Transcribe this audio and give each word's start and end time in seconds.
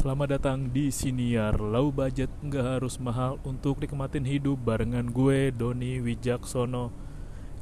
Selamat 0.00 0.40
datang 0.40 0.72
di 0.72 0.88
Siniar. 0.88 1.60
Low 1.60 1.92
budget 1.92 2.32
nggak 2.40 2.80
harus 2.80 2.96
mahal 2.96 3.36
untuk 3.44 3.84
nikmatin 3.84 4.24
hidup 4.24 4.56
barengan 4.56 5.12
gue 5.12 5.52
Doni 5.52 6.00
Wijaksono. 6.00 6.88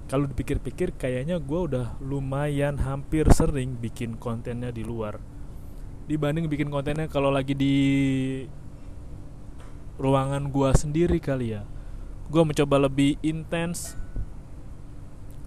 Kalau 0.07 0.31
dipikir-pikir 0.31 0.95
kayaknya 0.95 1.43
gue 1.43 1.61
udah 1.67 1.99
lumayan 1.99 2.79
hampir 2.79 3.27
sering 3.35 3.75
bikin 3.83 4.15
kontennya 4.23 4.71
di 4.71 4.87
luar. 4.87 5.19
Dibanding 6.07 6.47
bikin 6.47 6.71
kontennya 6.71 7.11
kalau 7.11 7.35
lagi 7.35 7.59
di 7.59 7.77
ruangan 9.99 10.55
gue 10.55 10.71
sendiri 10.79 11.19
kali 11.19 11.59
ya. 11.59 11.67
Gue 12.31 12.47
mencoba 12.47 12.87
lebih 12.87 13.19
intens. 13.19 13.99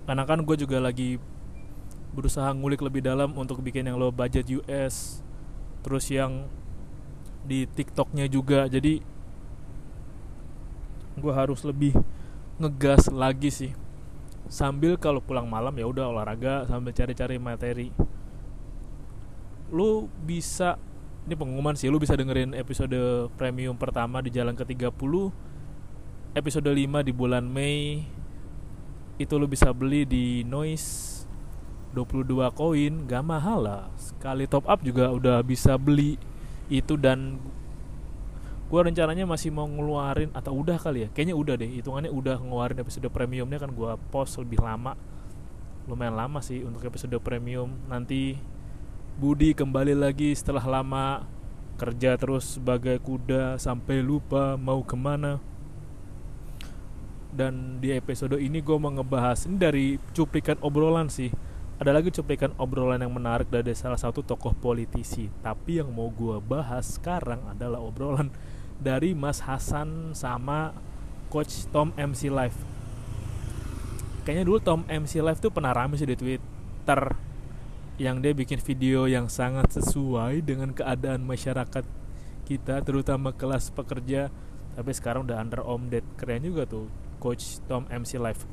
Karena 0.04 0.28
kan 0.28 0.44
gue 0.44 0.60
juga 0.60 0.84
lagi 0.84 1.16
berusaha 2.12 2.52
ngulik 2.52 2.84
lebih 2.84 3.00
dalam 3.00 3.32
untuk 3.40 3.64
bikin 3.64 3.88
yang 3.88 3.96
low 3.96 4.12
budget 4.12 4.52
US 4.52 5.24
terus 5.82 6.12
yang 6.14 6.52
di 7.46 7.66
TikToknya 7.66 8.26
juga. 8.30 8.70
Jadi 8.70 9.02
gue 11.18 11.34
harus 11.34 11.62
lebih 11.68 11.94
ngegas 12.62 13.10
lagi 13.12 13.50
sih. 13.50 13.72
Sambil 14.52 15.00
kalau 15.00 15.24
pulang 15.24 15.48
malam 15.48 15.72
ya 15.78 15.86
udah 15.88 16.12
olahraga 16.12 16.68
sambil 16.68 16.92
cari-cari 16.92 17.38
materi. 17.42 17.90
Lu 19.72 20.12
bisa 20.26 20.76
ini 21.22 21.38
pengumuman 21.38 21.78
sih 21.78 21.86
lu 21.88 22.02
bisa 22.02 22.18
dengerin 22.18 22.58
episode 22.58 23.30
premium 23.38 23.78
pertama 23.78 24.26
di 24.26 24.34
jalan 24.34 24.58
ke-30 24.58 25.14
episode 26.34 26.70
5 26.70 27.08
di 27.08 27.12
bulan 27.14 27.46
Mei. 27.46 28.06
Itu 29.22 29.38
lu 29.38 29.46
bisa 29.46 29.70
beli 29.70 30.02
di 30.04 30.42
Noise 30.42 31.22
22 31.94 32.50
koin 32.56 32.94
gak 33.06 33.24
mahal 33.24 33.60
lah. 33.62 33.84
Sekali 34.00 34.50
top 34.50 34.66
up 34.66 34.80
juga 34.82 35.14
udah 35.14 35.44
bisa 35.46 35.78
beli 35.78 36.18
itu 36.72 36.96
dan 36.96 37.36
gue 38.72 38.80
rencananya 38.80 39.28
masih 39.28 39.52
mau 39.52 39.68
ngeluarin 39.68 40.32
atau 40.32 40.56
udah 40.56 40.80
kali 40.80 41.04
ya? 41.04 41.08
Kayaknya 41.12 41.36
udah 41.36 41.54
deh 41.60 41.68
hitungannya 41.68 42.08
udah 42.08 42.40
ngeluarin 42.40 42.80
episode 42.80 43.12
premiumnya 43.12 43.60
kan 43.60 43.76
gue 43.76 43.92
post 44.08 44.40
lebih 44.40 44.64
lama. 44.64 44.96
Lumayan 45.92 46.16
lama 46.16 46.40
sih 46.40 46.64
untuk 46.64 46.88
episode 46.88 47.12
premium. 47.20 47.76
Nanti 47.92 48.40
Budi 49.20 49.52
kembali 49.52 49.92
lagi 49.92 50.32
setelah 50.32 50.64
lama 50.64 51.28
kerja 51.76 52.16
terus 52.16 52.56
sebagai 52.56 52.96
kuda 53.04 53.60
sampai 53.60 54.00
lupa 54.00 54.56
mau 54.56 54.80
ke 54.88 54.96
mana. 54.96 55.44
Dan 57.36 57.84
di 57.84 57.92
episode 57.92 58.40
ini 58.40 58.64
gue 58.64 58.78
mau 58.80 58.92
ngebahas 58.92 59.44
ini 59.52 59.56
dari 59.60 59.86
cuplikan 60.16 60.56
obrolan 60.64 61.12
sih 61.12 61.51
ada 61.82 61.98
lagi 61.98 62.14
cuplikan 62.14 62.54
obrolan 62.62 63.02
yang 63.02 63.10
menarik 63.10 63.50
dari 63.50 63.74
salah 63.74 63.98
satu 63.98 64.22
tokoh 64.22 64.54
politisi. 64.54 65.34
Tapi 65.42 65.82
yang 65.82 65.90
mau 65.90 66.14
gue 66.14 66.38
bahas 66.38 67.02
sekarang 67.02 67.42
adalah 67.50 67.82
obrolan 67.82 68.30
dari 68.78 69.18
Mas 69.18 69.42
Hasan 69.42 70.14
sama 70.14 70.78
Coach 71.34 71.66
Tom 71.74 71.90
MC 71.98 72.30
Live. 72.30 72.54
Kayaknya 74.22 74.46
dulu 74.46 74.60
Tom 74.62 74.86
MC 74.86 75.26
Live 75.26 75.42
tuh 75.42 75.50
pernah 75.50 75.74
rame 75.74 75.98
sih 75.98 76.06
di 76.06 76.14
Twitter 76.14 77.18
yang 77.98 78.22
dia 78.22 78.38
bikin 78.38 78.62
video 78.62 79.10
yang 79.10 79.26
sangat 79.26 79.74
sesuai 79.74 80.46
dengan 80.46 80.78
keadaan 80.78 81.26
masyarakat 81.26 81.82
kita 82.46 82.86
terutama 82.86 83.34
kelas 83.34 83.74
pekerja 83.74 84.30
tapi 84.78 84.92
sekarang 84.94 85.26
udah 85.26 85.38
under 85.38 85.62
Om 85.62 85.90
Ded 85.94 86.06
keren 86.18 86.42
juga 86.42 86.66
tuh 86.66 86.90
Coach 87.22 87.62
Tom 87.70 87.86
MC 87.94 88.18
Live 88.18 88.50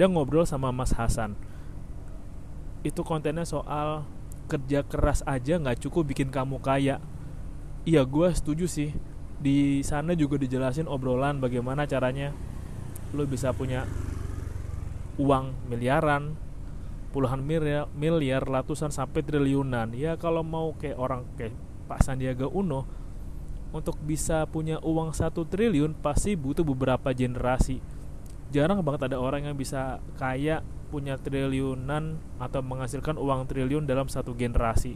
dia 0.00 0.08
ngobrol 0.08 0.48
sama 0.48 0.72
Mas 0.72 0.96
Hasan 0.96 1.36
itu 2.86 3.02
kontennya 3.02 3.42
soal 3.42 4.06
kerja 4.46 4.86
keras 4.86 5.26
aja 5.26 5.58
nggak 5.58 5.82
cukup 5.82 6.14
bikin 6.14 6.30
kamu 6.30 6.62
kaya. 6.62 7.02
Iya 7.82 8.06
gue 8.06 8.30
setuju 8.30 8.70
sih. 8.70 8.94
Di 9.36 9.82
sana 9.82 10.14
juga 10.14 10.38
dijelasin 10.38 10.88
obrolan 10.88 11.42
bagaimana 11.42 11.84
caranya 11.84 12.30
lo 13.12 13.26
bisa 13.26 13.50
punya 13.50 13.84
uang 15.18 15.68
miliaran 15.68 16.38
puluhan 17.16 17.40
miliar, 17.40 17.88
miliar 17.96 18.44
ratusan 18.44 18.92
sampai 18.92 19.24
triliunan. 19.24 19.96
Ya 19.96 20.20
kalau 20.20 20.44
mau 20.44 20.76
kayak 20.76 20.98
orang 21.00 21.24
kayak 21.40 21.56
Pak 21.88 22.04
Sandiaga 22.04 22.44
Uno 22.44 22.84
untuk 23.72 23.96
bisa 24.04 24.44
punya 24.44 24.76
uang 24.84 25.16
satu 25.16 25.48
triliun 25.48 25.96
pasti 25.96 26.36
butuh 26.36 26.62
beberapa 26.62 27.16
generasi. 27.16 27.80
Jarang 28.52 28.84
banget 28.84 29.10
ada 29.10 29.16
orang 29.16 29.48
yang 29.48 29.56
bisa 29.56 29.98
kaya 30.20 30.60
punya 30.86 31.18
triliunan 31.18 32.18
atau 32.38 32.60
menghasilkan 32.62 33.18
uang 33.18 33.50
triliun 33.50 33.84
dalam 33.84 34.06
satu 34.06 34.32
generasi. 34.32 34.94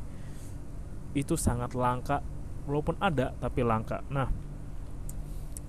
Itu 1.13 1.35
sangat 1.35 1.75
langka 1.75 2.23
walaupun 2.71 2.97
ada 3.03 3.35
tapi 3.43 3.67
langka. 3.67 4.07
Nah 4.09 4.31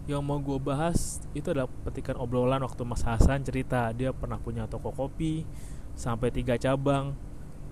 yang 0.09 0.25
mau 0.25 0.41
gue 0.41 0.57
bahas 0.57 1.21
itu 1.37 1.53
adalah 1.53 1.69
petikan 1.85 2.17
obrolan 2.17 2.61
waktu 2.65 2.81
Mas 2.85 3.05
Hasan 3.05 3.45
cerita. 3.45 3.93
Dia 3.93 4.11
pernah 4.11 4.41
punya 4.41 4.65
toko 4.65 4.89
kopi 4.89 5.45
sampai 5.93 6.33
tiga 6.33 6.57
cabang. 6.57 7.13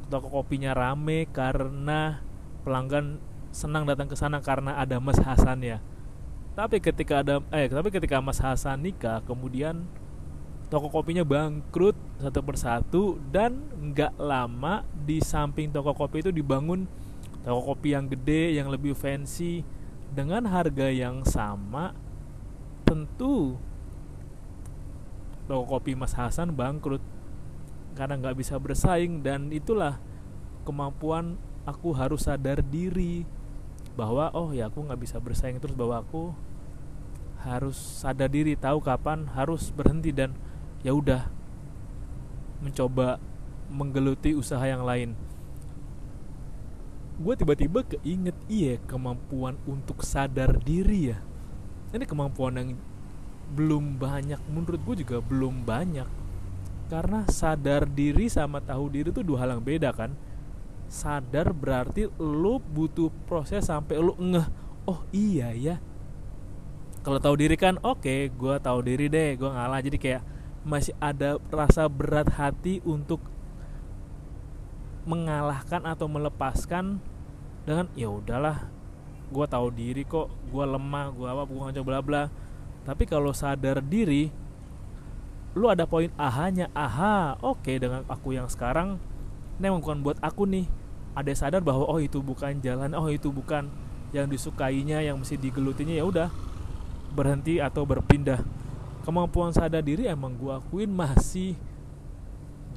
Toko 0.09 0.30
kopinya 0.30 0.74
rame 0.74 1.30
karena 1.30 2.22
pelanggan 2.66 3.22
senang 3.50 3.86
datang 3.90 4.09
ke 4.09 4.16
sana 4.18 4.42
karena 4.46 4.78
ada 4.78 5.02
Mas 5.02 5.18
Hasan 5.18 5.66
ya. 5.66 5.82
Tapi 6.54 6.82
ketika 6.82 7.22
ada 7.26 7.42
eh 7.54 7.70
tapi 7.70 7.90
ketika 7.90 8.22
Mas 8.22 8.42
Hasan 8.42 8.86
nikah 8.86 9.26
kemudian 9.26 9.86
toko 10.69 10.88
kopinya 10.94 11.25
bangkrut 11.25 11.97
satu 12.22 12.40
persatu 12.46 13.03
dan 13.34 13.57
nggak 13.74 14.13
lama 14.22 14.85
di 14.94 15.18
samping 15.18 15.74
toko 15.74 15.97
kopi 15.97 16.22
itu 16.22 16.30
dibangun 16.30 16.85
toko 17.41 17.74
kopi 17.74 17.97
yang 17.97 18.06
gede 18.06 18.53
yang 18.53 18.69
lebih 18.69 18.94
fancy 18.94 19.66
dengan 20.13 20.46
harga 20.50 20.90
yang 20.90 21.25
sama. 21.25 21.97
Tentu 22.85 23.58
toko 25.50 25.78
kopi 25.78 25.97
Mas 25.97 26.13
Hasan 26.13 26.53
bangkrut 26.53 27.02
karena 27.97 28.22
nggak 28.22 28.38
bisa 28.38 28.56
bersaing 28.62 29.25
dan 29.25 29.50
itulah 29.50 29.97
kemampuan 30.69 31.41
aku 31.66 31.94
harus 31.97 32.29
sadar 32.29 32.62
diri 32.62 33.25
bahwa 33.97 34.29
oh 34.38 34.53
ya 34.53 34.69
aku 34.69 34.85
nggak 34.85 35.02
bisa 35.02 35.18
bersaing 35.18 35.58
terus 35.58 35.74
bahwa 35.74 36.06
aku 36.06 36.31
harus 37.41 37.75
sadar 37.75 38.28
diri 38.29 38.53
tahu 38.53 38.84
kapan 38.84 39.28
harus 39.34 39.72
berhenti. 39.72 40.12
Dan 40.12 40.35
ya 40.84 40.95
udah 40.95 41.28
mencoba 42.63 43.19
menggeluti 43.72 44.35
usaha 44.35 44.63
yang 44.66 44.84
lain. 44.84 45.16
Gue 47.19 47.35
tiba-tiba 47.35 47.84
keinget 47.84 48.35
iya 48.47 48.79
kemampuan 48.88 49.59
untuk 49.67 50.01
sadar 50.07 50.56
diri 50.63 51.12
ya. 51.12 51.19
Ini 51.91 52.07
kemampuan 52.07 52.56
yang 52.56 52.69
belum 53.50 54.00
banyak 54.00 54.40
menurut 54.47 54.79
gue 54.88 54.95
juga 55.03 55.19
belum 55.19 55.67
banyak. 55.67 56.07
Karena 56.90 57.28
sadar 57.29 57.85
diri 57.85 58.31
sama 58.31 58.63
tahu 58.63 58.90
diri 58.90 59.11
itu 59.11 59.22
dua 59.22 59.46
hal 59.46 59.59
yang 59.59 59.63
beda 59.63 59.91
kan. 59.91 60.16
Sadar 60.90 61.53
berarti 61.53 62.09
lo 62.17 62.57
butuh 62.57 63.13
proses 63.29 63.67
sampai 63.69 64.00
lo 64.00 64.16
ngeh 64.17 64.47
oh 64.90 65.03
iya 65.13 65.53
ya. 65.53 65.75
Kalau 67.03 67.19
tahu 67.22 67.35
diri 67.35 67.56
kan 67.59 67.78
oke 67.84 68.01
okay, 68.03 68.31
gue 68.31 68.56
tahu 68.63 68.79
diri 68.81 69.11
deh 69.11 69.35
gue 69.38 69.50
ngalah. 69.50 69.84
Jadi 69.84 70.00
kayak 70.00 70.39
masih 70.69 70.94
ada 71.02 71.41
rasa 71.50 71.90
berat 71.90 72.30
hati 72.38 72.78
untuk 72.85 73.18
mengalahkan 75.09 75.81
atau 75.90 76.06
melepaskan 76.06 77.02
dengan 77.66 77.90
ya 77.97 78.13
udahlah 78.13 78.69
gue 79.34 79.46
tahu 79.50 79.68
diri 79.74 80.06
kok 80.06 80.29
gue 80.53 80.66
lemah 80.66 81.09
gue 81.09 81.25
apa 81.25 81.44
gue 81.50 81.58
ngaco 81.58 81.81
bla 81.81 82.00
bla. 82.06 82.24
Tapi 82.85 83.09
kalau 83.09 83.34
sadar 83.34 83.82
diri 83.82 84.29
lu 85.58 85.66
ada 85.66 85.90
poin 85.90 86.14
ahanya 86.14 86.70
aha 86.78 87.41
oke 87.41 87.66
okay, 87.66 87.82
dengan 87.82 88.05
aku 88.05 88.38
yang 88.38 88.46
sekarang 88.46 89.02
ini 89.58 89.73
emang 89.73 89.82
bukan 89.82 89.99
buat 90.05 90.17
aku 90.22 90.46
nih. 90.46 90.70
Ada 91.17 91.34
sadar 91.34 91.66
bahwa 91.66 91.90
oh 91.90 91.97
itu 91.97 92.22
bukan 92.22 92.61
jalan 92.61 92.94
oh 92.94 93.09
itu 93.09 93.34
bukan 93.34 93.66
yang 94.14 94.29
disukainya 94.29 95.02
yang 95.02 95.17
mesti 95.17 95.41
digelutinya 95.41 95.97
ya 95.97 96.05
udah 96.05 96.29
berhenti 97.14 97.58
atau 97.58 97.85
berpindah 97.90 98.59
kemampuan 99.09 99.50
sadar 99.50 99.82
diri 99.82 100.06
emang 100.06 100.38
gue 100.38 100.53
akuin 100.53 100.94
masih 100.94 101.58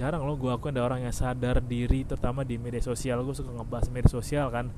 jarang 0.00 0.24
loh 0.24 0.40
gue 0.40 0.48
akuin 0.48 0.72
ada 0.72 0.88
orang 0.88 1.04
yang 1.04 1.12
sadar 1.12 1.60
diri 1.60 2.08
terutama 2.08 2.40
di 2.40 2.56
media 2.56 2.80
sosial. 2.80 3.20
Gue 3.20 3.36
suka 3.36 3.52
ngebahas 3.52 3.92
media 3.92 4.08
sosial 4.08 4.48
kan. 4.48 4.72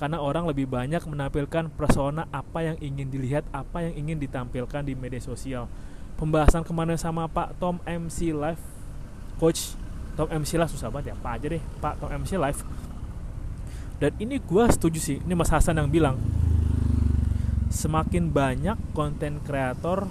Karena 0.00 0.18
orang 0.18 0.48
lebih 0.48 0.64
banyak 0.66 1.04
menampilkan 1.04 1.70
persona 1.76 2.26
apa 2.32 2.64
yang 2.64 2.80
ingin 2.80 3.12
dilihat 3.12 3.44
apa 3.52 3.84
yang 3.84 3.94
ingin 4.00 4.16
ditampilkan 4.16 4.82
di 4.82 4.96
media 4.96 5.20
sosial. 5.20 5.68
Pembahasan 6.16 6.64
ke 6.64 6.72
mana 6.72 6.96
sama 6.96 7.28
Pak 7.28 7.60
Tom 7.60 7.78
MC 7.84 8.32
Live. 8.32 8.64
Coach 9.36 9.76
Tom 10.16 10.32
MC 10.32 10.56
Live 10.56 10.72
susah 10.72 10.88
banget 10.88 11.12
ya. 11.12 11.16
Pak 11.20 11.32
aja 11.36 11.46
deh 11.52 11.62
Pak 11.84 11.94
Tom 12.00 12.10
MC 12.10 12.40
Live. 12.40 12.64
Dan 14.00 14.16
ini 14.18 14.40
gue 14.40 14.64
setuju 14.72 14.98
sih 14.98 15.20
ini 15.20 15.34
Mas 15.36 15.52
Hasan 15.52 15.78
yang 15.78 15.92
bilang 15.92 16.18
semakin 17.70 18.32
banyak 18.32 18.78
konten 18.96 19.38
kreator 19.44 20.10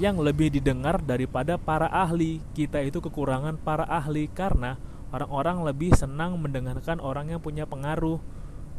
yang 0.00 0.16
lebih 0.20 0.48
didengar 0.48 1.00
daripada 1.04 1.60
para 1.60 1.88
ahli. 1.90 2.40
Kita 2.56 2.80
itu 2.80 3.04
kekurangan 3.04 3.60
para 3.60 3.84
ahli 3.84 4.28
karena 4.32 4.80
orang-orang 5.12 5.68
lebih 5.68 5.92
senang 5.92 6.40
mendengarkan 6.40 7.00
orang 7.00 7.28
yang 7.28 7.40
punya 7.40 7.68
pengaruh. 7.68 8.20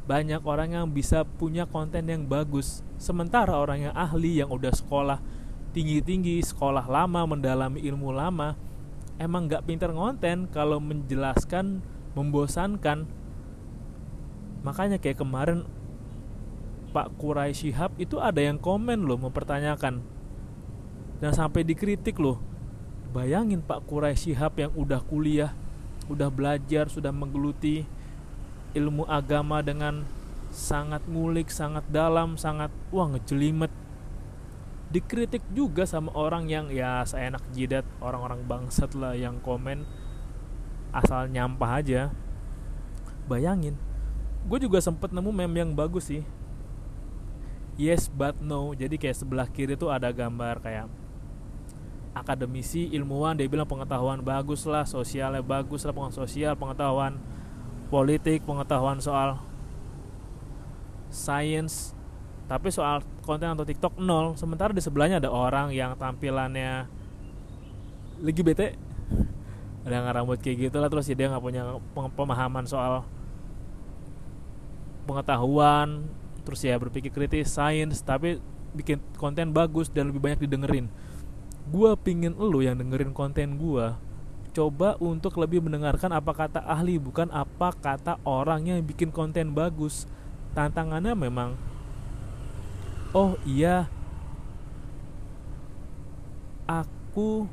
banyak 0.04 0.44
orang 0.44 0.76
yang 0.76 0.92
bisa 0.92 1.24
punya 1.24 1.64
konten 1.64 2.04
yang 2.12 2.28
bagus 2.28 2.84
sementara 3.00 3.56
orang 3.56 3.88
yang 3.88 3.96
ahli 3.96 4.44
yang 4.44 4.52
udah 4.52 4.76
sekolah 4.76 5.24
tinggi-tinggi 5.72 6.44
sekolah 6.44 6.84
lama 6.92 7.24
mendalami 7.24 7.80
ilmu 7.80 8.12
lama 8.12 8.60
emang 9.16 9.48
nggak 9.48 9.64
pinter 9.64 9.96
ngonten 9.96 10.52
kalau 10.52 10.84
menjelaskan 10.84 11.80
membosankan 12.20 13.08
makanya 14.68 15.00
kayak 15.00 15.24
kemarin 15.24 15.64
Pak 16.92 17.16
Kurai 17.18 17.56
Shihab 17.56 17.96
itu 17.96 18.20
ada 18.20 18.44
yang 18.44 18.60
komen 18.60 19.08
loh 19.08 19.18
mempertanyakan 19.18 20.04
dan 21.20 21.36
sampai 21.36 21.62
dikritik 21.62 22.18
loh 22.18 22.42
bayangin 23.14 23.62
Pak 23.62 23.86
Kurai 23.86 24.18
Shihab 24.18 24.58
yang 24.58 24.74
udah 24.74 25.02
kuliah 25.06 25.54
udah 26.12 26.28
belajar 26.28 26.92
sudah 26.92 27.14
menggeluti 27.16 27.88
ilmu 28.74 29.06
agama 29.06 29.62
dengan 29.62 30.04
sangat 30.54 31.06
ngulik, 31.10 31.50
sangat 31.50 31.86
dalam, 31.90 32.36
sangat 32.38 32.70
wah 32.94 33.10
ngejelimet. 33.10 33.72
Dikritik 34.94 35.42
juga 35.58 35.90
sama 35.90 36.14
orang 36.14 36.46
yang 36.46 36.70
ya 36.70 37.02
seenak 37.02 37.42
jidat, 37.50 37.86
orang-orang 37.98 38.46
bangsat 38.46 38.94
lah 38.94 39.18
yang 39.18 39.42
komen 39.42 39.86
asal 40.94 41.26
nyampah 41.26 41.82
aja. 41.82 42.02
Bayangin, 43.26 43.74
gue 44.46 44.60
juga 44.62 44.78
sempet 44.84 45.10
nemu 45.10 45.32
meme 45.34 45.58
yang 45.66 45.74
bagus 45.74 46.14
sih. 46.14 46.22
Yes 47.74 48.06
but 48.06 48.38
no, 48.38 48.78
jadi 48.78 49.02
kayak 49.02 49.18
sebelah 49.18 49.50
kiri 49.50 49.74
tuh 49.74 49.90
ada 49.90 50.14
gambar 50.14 50.62
kayak 50.62 50.86
akademisi, 52.14 52.94
ilmuwan, 52.94 53.34
dia 53.34 53.50
bilang 53.50 53.66
pengetahuan 53.66 54.22
bagus 54.22 54.70
lah, 54.70 54.86
sosialnya 54.86 55.42
bagus 55.42 55.82
lah, 55.82 55.92
pengetahuan 55.92 56.30
sosial, 56.30 56.54
pengetahuan 56.54 57.18
politik, 57.90 58.46
pengetahuan 58.46 59.02
soal 59.02 59.42
science, 61.10 61.98
tapi 62.46 62.70
soal 62.70 63.02
konten 63.26 63.50
atau 63.50 63.66
TikTok 63.66 63.98
nol. 63.98 64.38
Sementara 64.38 64.74
di 64.74 64.82
sebelahnya 64.82 65.18
ada 65.18 65.34
orang 65.34 65.74
yang 65.74 65.98
tampilannya 65.98 66.86
lagi 68.22 68.42
bete, 68.46 68.78
ada 69.84 69.94
yang 69.94 70.06
rambut 70.06 70.38
kayak 70.38 70.70
gitu 70.70 70.78
lah, 70.78 70.90
terus 70.94 71.10
dia 71.10 71.28
nggak 71.28 71.44
punya 71.44 71.82
pemahaman 72.14 72.70
soal 72.70 73.06
pengetahuan, 75.10 76.08
terus 76.46 76.62
ya 76.62 76.78
berpikir 76.78 77.10
kritis, 77.10 77.52
science, 77.52 78.06
tapi 78.06 78.38
bikin 78.74 79.02
konten 79.18 79.54
bagus 79.54 79.90
dan 79.90 80.14
lebih 80.14 80.22
banyak 80.22 80.46
didengerin. 80.46 80.88
Gua 81.72 81.96
pingin 81.96 82.36
lo 82.36 82.60
yang 82.60 82.76
dengerin 82.80 83.16
konten 83.16 83.56
gua. 83.56 83.96
Coba 84.54 85.00
untuk 85.02 85.40
lebih 85.42 85.64
mendengarkan 85.66 86.14
apa 86.14 86.32
kata 86.36 86.62
ahli 86.62 87.02
bukan 87.02 87.32
apa 87.34 87.74
kata 87.74 88.22
orang 88.28 88.68
yang 88.70 88.80
bikin 88.86 89.10
konten 89.10 89.56
bagus. 89.56 90.06
Tantangannya 90.54 91.18
memang 91.18 91.58
oh 93.14 93.38
iya 93.46 93.90
aku 96.70 97.46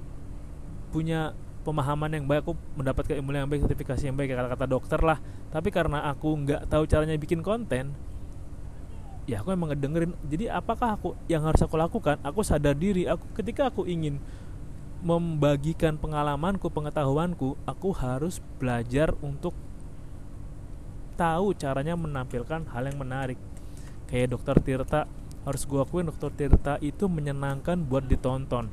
punya 0.91 1.33
pemahaman 1.62 2.17
yang 2.17 2.25
baik 2.25 2.45
aku 2.49 2.57
mendapatkan 2.77 3.15
ilmu 3.21 3.37
yang 3.37 3.49
baik 3.49 3.69
sertifikasi 3.69 4.03
yang 4.09 4.17
baik 4.17 4.33
kata-kata 4.35 4.67
dokter 4.67 5.01
lah. 5.01 5.19
Tapi 5.55 5.69
karena 5.73 6.05
aku 6.11 6.29
nggak 6.45 6.69
tahu 6.69 6.85
caranya 6.85 7.17
bikin 7.17 7.41
konten 7.41 8.10
ya 9.28 9.44
aku 9.44 9.52
emang 9.52 9.72
ngedengerin 9.72 10.12
jadi 10.26 10.56
apakah 10.56 10.96
aku 10.96 11.17
yang 11.28 11.44
harus 11.44 11.61
aku 11.61 11.76
lakukan 11.76 12.17
aku 12.25 12.40
sadar 12.40 12.72
diri 12.75 13.05
aku 13.06 13.25
ketika 13.37 13.69
aku 13.69 13.84
ingin 13.84 14.19
membagikan 15.00 15.96
pengalamanku, 15.96 16.69
pengetahuanku, 16.69 17.56
aku 17.64 17.88
harus 17.96 18.38
belajar 18.61 19.17
untuk 19.25 19.56
tahu 21.17 21.56
caranya 21.56 21.96
menampilkan 21.96 22.69
hal 22.69 22.84
yang 22.84 23.00
menarik. 23.00 23.40
Kayak 24.08 24.37
Dokter 24.37 24.56
Tirta, 24.61 25.00
harus 25.44 25.62
gue 25.64 25.81
akuin 25.81 26.08
Dokter 26.08 26.32
Tirta 26.32 26.76
itu 26.84 27.08
menyenangkan 27.08 27.81
buat 27.81 28.05
ditonton. 28.05 28.69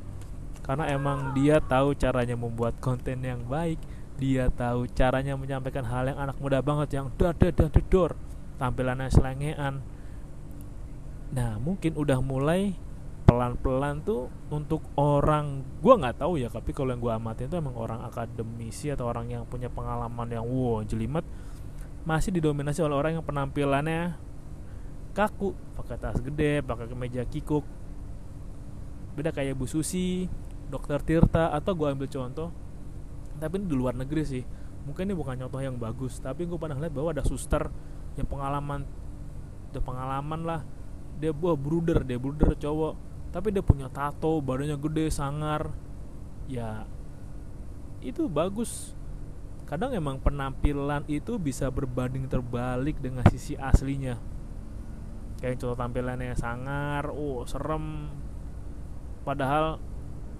Karena 0.60 0.84
emang 0.92 1.32
dia 1.32 1.64
tahu 1.64 1.96
caranya 1.96 2.36
membuat 2.36 2.76
konten 2.76 3.24
yang 3.24 3.40
baik, 3.48 3.80
dia 4.20 4.52
tahu 4.52 4.84
caranya 4.92 5.32
menyampaikan 5.32 5.88
hal 5.88 6.12
yang 6.12 6.20
anak 6.20 6.36
muda 6.36 6.60
banget 6.60 7.00
yang 7.00 7.08
dada 7.16 7.48
dor 7.88 8.12
tampilannya 8.60 9.08
selengean. 9.08 9.80
Nah, 11.28 11.60
mungkin 11.60 11.92
udah 11.98 12.18
mulai 12.24 12.72
pelan-pelan 13.28 14.00
tuh 14.08 14.32
untuk 14.48 14.80
orang 14.96 15.60
gua 15.84 16.00
nggak 16.00 16.24
tahu 16.24 16.40
ya 16.40 16.48
tapi 16.48 16.72
kalau 16.72 16.96
yang 16.96 17.02
gua 17.04 17.20
amatin 17.20 17.44
itu 17.44 17.60
emang 17.60 17.76
orang 17.76 18.00
akademisi 18.00 18.88
atau 18.88 19.04
orang 19.04 19.28
yang 19.28 19.44
punya 19.44 19.68
pengalaman 19.68 20.32
yang 20.32 20.48
wow 20.48 20.80
jelimet 20.80 21.28
masih 22.08 22.32
didominasi 22.32 22.80
oleh 22.80 22.96
orang 22.96 23.20
yang 23.20 23.24
penampilannya 23.28 24.16
kaku. 25.12 25.52
Pakai 25.76 26.00
tas 26.00 26.16
gede 26.24 26.64
pakai 26.64 26.88
kemeja 26.88 27.28
kikuk. 27.28 27.68
Beda 29.12 29.28
kayak 29.28 29.60
Bu 29.60 29.68
Susi 29.68 30.24
Dokter 30.72 31.04
Tirta 31.04 31.52
atau 31.52 31.76
gua 31.76 31.92
ambil 31.92 32.08
contoh 32.08 32.48
tapi 33.36 33.60
ini 33.60 33.68
di 33.68 33.76
luar 33.76 33.92
negeri 33.92 34.24
sih. 34.24 34.42
Mungkin 34.88 35.04
ini 35.04 35.12
bukan 35.12 35.36
contoh 35.36 35.60
yang 35.60 35.76
bagus 35.76 36.16
tapi 36.16 36.48
gue 36.48 36.56
pernah 36.56 36.80
lihat 36.80 36.96
bahwa 36.96 37.12
ada 37.12 37.20
suster 37.28 37.68
yang 38.16 38.24
pengalaman 38.24 38.88
ada 39.68 39.80
pengalaman 39.84 40.40
lah 40.48 40.60
dia 41.18 41.34
buah 41.34 41.58
bruder 41.58 42.06
dia 42.06 42.16
bruder 42.16 42.54
cowok. 42.54 42.94
Tapi 43.28 43.52
dia 43.52 43.60
punya 43.60 43.92
tato 43.92 44.40
badannya 44.40 44.78
gede 44.78 45.12
sangar. 45.12 45.68
Ya 46.48 46.88
itu 48.00 48.30
bagus. 48.30 48.94
Kadang 49.68 49.92
emang 49.92 50.16
penampilan 50.16 51.04
itu 51.12 51.36
bisa 51.36 51.68
berbanding 51.68 52.24
terbalik 52.24 52.96
dengan 53.04 53.26
sisi 53.28 53.52
aslinya. 53.58 54.16
Kayak 55.44 55.60
contoh 55.60 55.76
tampilannya 55.76 56.32
sangar 56.38 57.12
oh 57.12 57.44
serem. 57.44 58.08
Padahal 59.28 59.76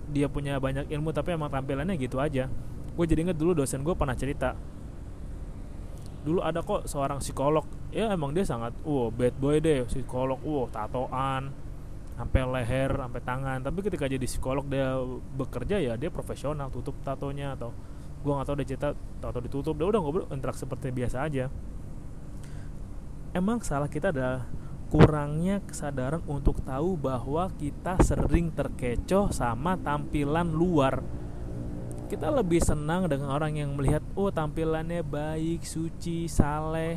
dia 0.08 0.32
punya 0.32 0.56
banyak 0.56 0.88
ilmu 0.88 1.12
tapi 1.12 1.36
emang 1.36 1.52
tampilannya 1.52 2.00
gitu 2.00 2.16
aja. 2.16 2.48
Gue 2.96 3.04
jadi 3.04 3.28
inget 3.28 3.36
dulu 3.36 3.52
dosen 3.52 3.84
gue 3.84 3.92
pernah 3.92 4.16
cerita. 4.16 4.56
Dulu 6.24 6.40
ada 6.40 6.64
kok 6.64 6.88
seorang 6.88 7.20
psikolog 7.20 7.68
ya 7.88 8.12
emang 8.12 8.36
dia 8.36 8.44
sangat 8.44 8.76
wow 8.84 9.08
bad 9.08 9.32
boy 9.40 9.60
deh 9.64 9.88
psikolog 9.88 10.36
wow 10.44 10.68
tatoan 10.68 11.52
sampai 12.18 12.42
leher 12.42 12.90
sampai 12.98 13.22
tangan. 13.22 13.58
Tapi 13.62 13.78
ketika 13.86 14.10
jadi 14.10 14.26
psikolog 14.26 14.66
dia 14.66 14.98
bekerja 15.38 15.78
ya 15.78 15.94
dia 15.94 16.10
profesional 16.10 16.66
tutup 16.68 16.98
tatonya 17.06 17.54
atau 17.54 17.70
gua 18.26 18.42
nggak 18.42 18.46
tahu 18.50 18.56
dia 18.58 18.68
cerita 18.74 18.88
tato 19.22 19.38
ditutup 19.38 19.78
dia 19.78 19.86
udah 19.86 20.00
ngobrol 20.02 20.26
interaksi 20.34 20.66
seperti 20.66 20.90
biasa 20.90 21.16
aja. 21.22 21.46
Emang 23.30 23.62
salah 23.62 23.86
kita 23.86 24.10
adalah 24.10 24.50
kurangnya 24.90 25.62
kesadaran 25.62 26.24
untuk 26.26 26.64
tahu 26.66 26.98
bahwa 26.98 27.52
kita 27.54 28.00
sering 28.02 28.50
terkecoh 28.50 29.30
sama 29.30 29.78
tampilan 29.78 30.50
luar. 30.50 31.04
Kita 32.08 32.32
lebih 32.32 32.64
senang 32.64 33.04
dengan 33.06 33.30
orang 33.30 33.60
yang 33.60 33.76
melihat 33.76 34.00
oh 34.16 34.32
tampilannya 34.32 35.04
baik 35.04 35.62
suci 35.62 36.24
saleh 36.26 36.96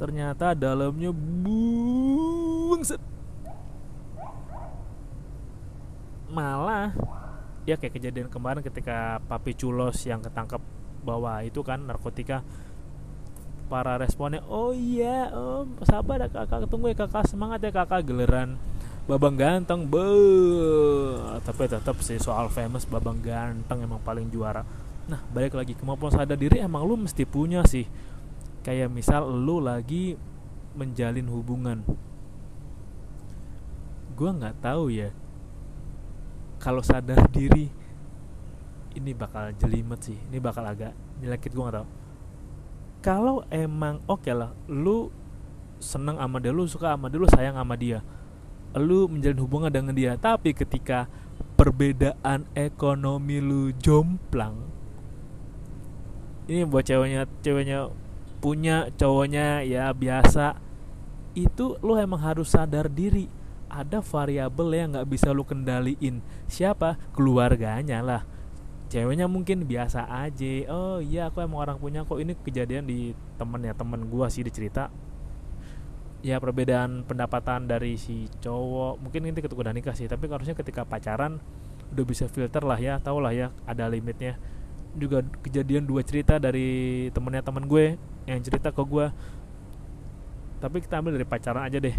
ternyata 0.00 0.56
dalamnya 0.56 1.12
bungset 1.12 2.96
malah 6.32 6.96
ya 7.68 7.76
kayak 7.76 8.00
kejadian 8.00 8.32
kemarin 8.32 8.64
ketika 8.64 9.20
Papi 9.28 9.52
Culos 9.52 10.00
yang 10.08 10.24
ketangkep 10.24 10.62
bawa 11.02 11.42
itu 11.44 11.60
kan 11.64 11.84
narkotika. 11.84 12.44
Para 13.70 13.94
responnya 14.02 14.42
oh 14.50 14.74
iya 14.74 15.30
om 15.30 15.78
sabar 15.86 16.26
ya 16.26 16.28
kakak. 16.30 16.66
Tunggu 16.66 16.90
ya 16.90 16.96
kakak. 16.98 17.30
Semangat 17.30 17.62
ya 17.62 17.70
kakak. 17.70 18.02
Geleran 18.02 18.58
babang 19.06 19.38
ganteng 19.38 19.86
be. 19.86 20.02
Tapi 21.46 21.70
tetap 21.70 22.02
sih 22.02 22.18
soal 22.18 22.50
famous 22.50 22.82
babang 22.82 23.22
ganteng 23.22 23.86
emang 23.86 24.02
paling 24.02 24.26
juara. 24.26 24.66
Nah 25.06 25.22
balik 25.30 25.54
lagi. 25.54 25.78
Kemampuan 25.78 26.10
sadar 26.10 26.34
diri 26.34 26.58
emang 26.58 26.82
lu 26.82 26.98
mesti 26.98 27.22
punya 27.22 27.62
sih 27.62 27.86
kayak 28.62 28.92
misal 28.92 29.28
lu 29.28 29.58
lagi 29.58 30.16
menjalin 30.76 31.26
hubungan. 31.28 31.84
Gua 34.14 34.30
nggak 34.36 34.60
tahu 34.60 34.92
ya. 34.92 35.10
Kalau 36.60 36.84
sadar 36.84 37.24
diri 37.36 37.72
ini 38.96 39.12
bakal 39.16 39.54
jelimet 39.56 40.00
sih. 40.04 40.18
Ini 40.28 40.38
bakal 40.42 40.66
agak 40.66 40.92
nyelekit 41.20 41.52
gue 41.52 41.64
gak 41.64 41.76
tau 41.84 41.88
kalau 43.00 43.44
emang 43.48 44.04
oke 44.04 44.28
okay 44.28 44.36
lah 44.36 44.52
lu 44.68 45.08
seneng 45.80 46.20
sama 46.20 46.36
dia 46.36 46.52
lu 46.52 46.68
suka 46.68 46.92
sama 46.92 47.08
dia 47.08 47.16
lu 47.16 47.28
sayang 47.32 47.56
sama 47.56 47.74
dia 47.76 48.04
lu 48.76 49.10
menjalin 49.10 49.40
hubungan 49.42 49.66
dengan 49.66 49.90
dia. 49.90 50.14
Tapi 50.14 50.54
ketika 50.54 51.10
perbedaan 51.58 52.46
ekonomi 52.54 53.42
lu 53.42 53.74
jomplang 53.74 54.54
ini 56.46 56.62
buat 56.62 56.86
ceweknya 56.86 57.26
ceweknya 57.42 57.90
punya 58.40 58.88
cowoknya 58.96 59.62
ya 59.62 59.92
biasa. 59.92 60.56
Itu 61.36 61.78
lu 61.84 61.94
emang 61.94 62.24
harus 62.24 62.56
sadar 62.56 62.90
diri. 62.90 63.28
Ada 63.70 64.02
variabel 64.02 64.68
yang 64.74 64.88
nggak 64.96 65.06
bisa 65.06 65.30
lu 65.30 65.46
kendaliin. 65.46 66.24
Siapa? 66.50 66.98
Keluarganya 67.14 68.02
lah. 68.02 68.22
Ceweknya 68.90 69.30
mungkin 69.30 69.62
biasa 69.70 70.10
aja. 70.10 70.66
Oh 70.66 70.98
iya 70.98 71.30
aku 71.30 71.38
emang 71.44 71.62
orang 71.62 71.78
punya 71.78 72.02
kok. 72.02 72.18
Ini 72.18 72.34
kejadian 72.42 72.90
di 72.90 73.14
temen 73.38 73.62
ya 73.62 73.76
temen 73.76 74.10
gua 74.10 74.26
sih 74.26 74.42
dicerita. 74.42 74.90
Ya 76.26 76.42
perbedaan 76.42 77.06
pendapatan 77.06 77.70
dari 77.70 77.94
si 77.94 78.26
cowok. 78.42 78.98
Mungkin 78.98 79.30
ini 79.30 79.38
ketika 79.38 79.54
udah 79.54 79.70
nikah 79.70 79.94
sih 79.94 80.10
tapi 80.10 80.26
harusnya 80.26 80.58
ketika 80.58 80.82
pacaran 80.82 81.38
udah 81.94 82.04
bisa 82.08 82.26
filter 82.26 82.66
lah 82.66 82.82
ya. 82.82 82.98
Tau 82.98 83.22
lah 83.22 83.30
ya 83.30 83.54
ada 83.70 83.86
limitnya. 83.86 84.34
Juga 84.98 85.22
kejadian 85.22 85.86
dua 85.86 86.02
cerita 86.02 86.42
dari 86.42 87.06
temennya 87.14 87.46
teman 87.46 87.70
gue 87.70 87.94
yang 88.28 88.40
cerita 88.44 88.68
ke 88.72 88.82
gue 88.84 89.06
tapi 90.60 90.84
kita 90.84 91.00
ambil 91.00 91.16
dari 91.16 91.26
pacaran 91.26 91.64
aja 91.64 91.80
deh. 91.80 91.96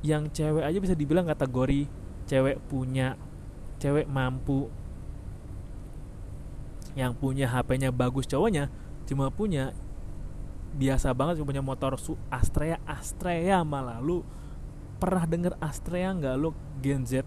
Yang 0.00 0.40
cewek 0.40 0.64
aja 0.64 0.78
bisa 0.78 0.94
dibilang 0.94 1.26
kategori 1.26 1.90
cewek 2.30 2.62
punya 2.70 3.18
cewek 3.82 4.06
mampu. 4.06 4.70
Yang 6.94 7.12
punya 7.18 7.50
HP-nya 7.50 7.90
bagus 7.90 8.30
cowoknya 8.30 8.70
cuma 9.10 9.26
punya 9.34 9.74
biasa 10.70 11.10
banget 11.10 11.42
punya 11.42 11.66
motor 11.66 11.98
su 11.98 12.14
Astrea 12.30 12.78
Astrea 12.86 13.66
malah. 13.66 13.98
Lu 13.98 14.22
pernah 15.02 15.26
denger 15.26 15.58
Astrea 15.58 16.14
nggak? 16.14 16.34
Lu 16.38 16.54
Gen 16.78 17.02
Z? 17.02 17.26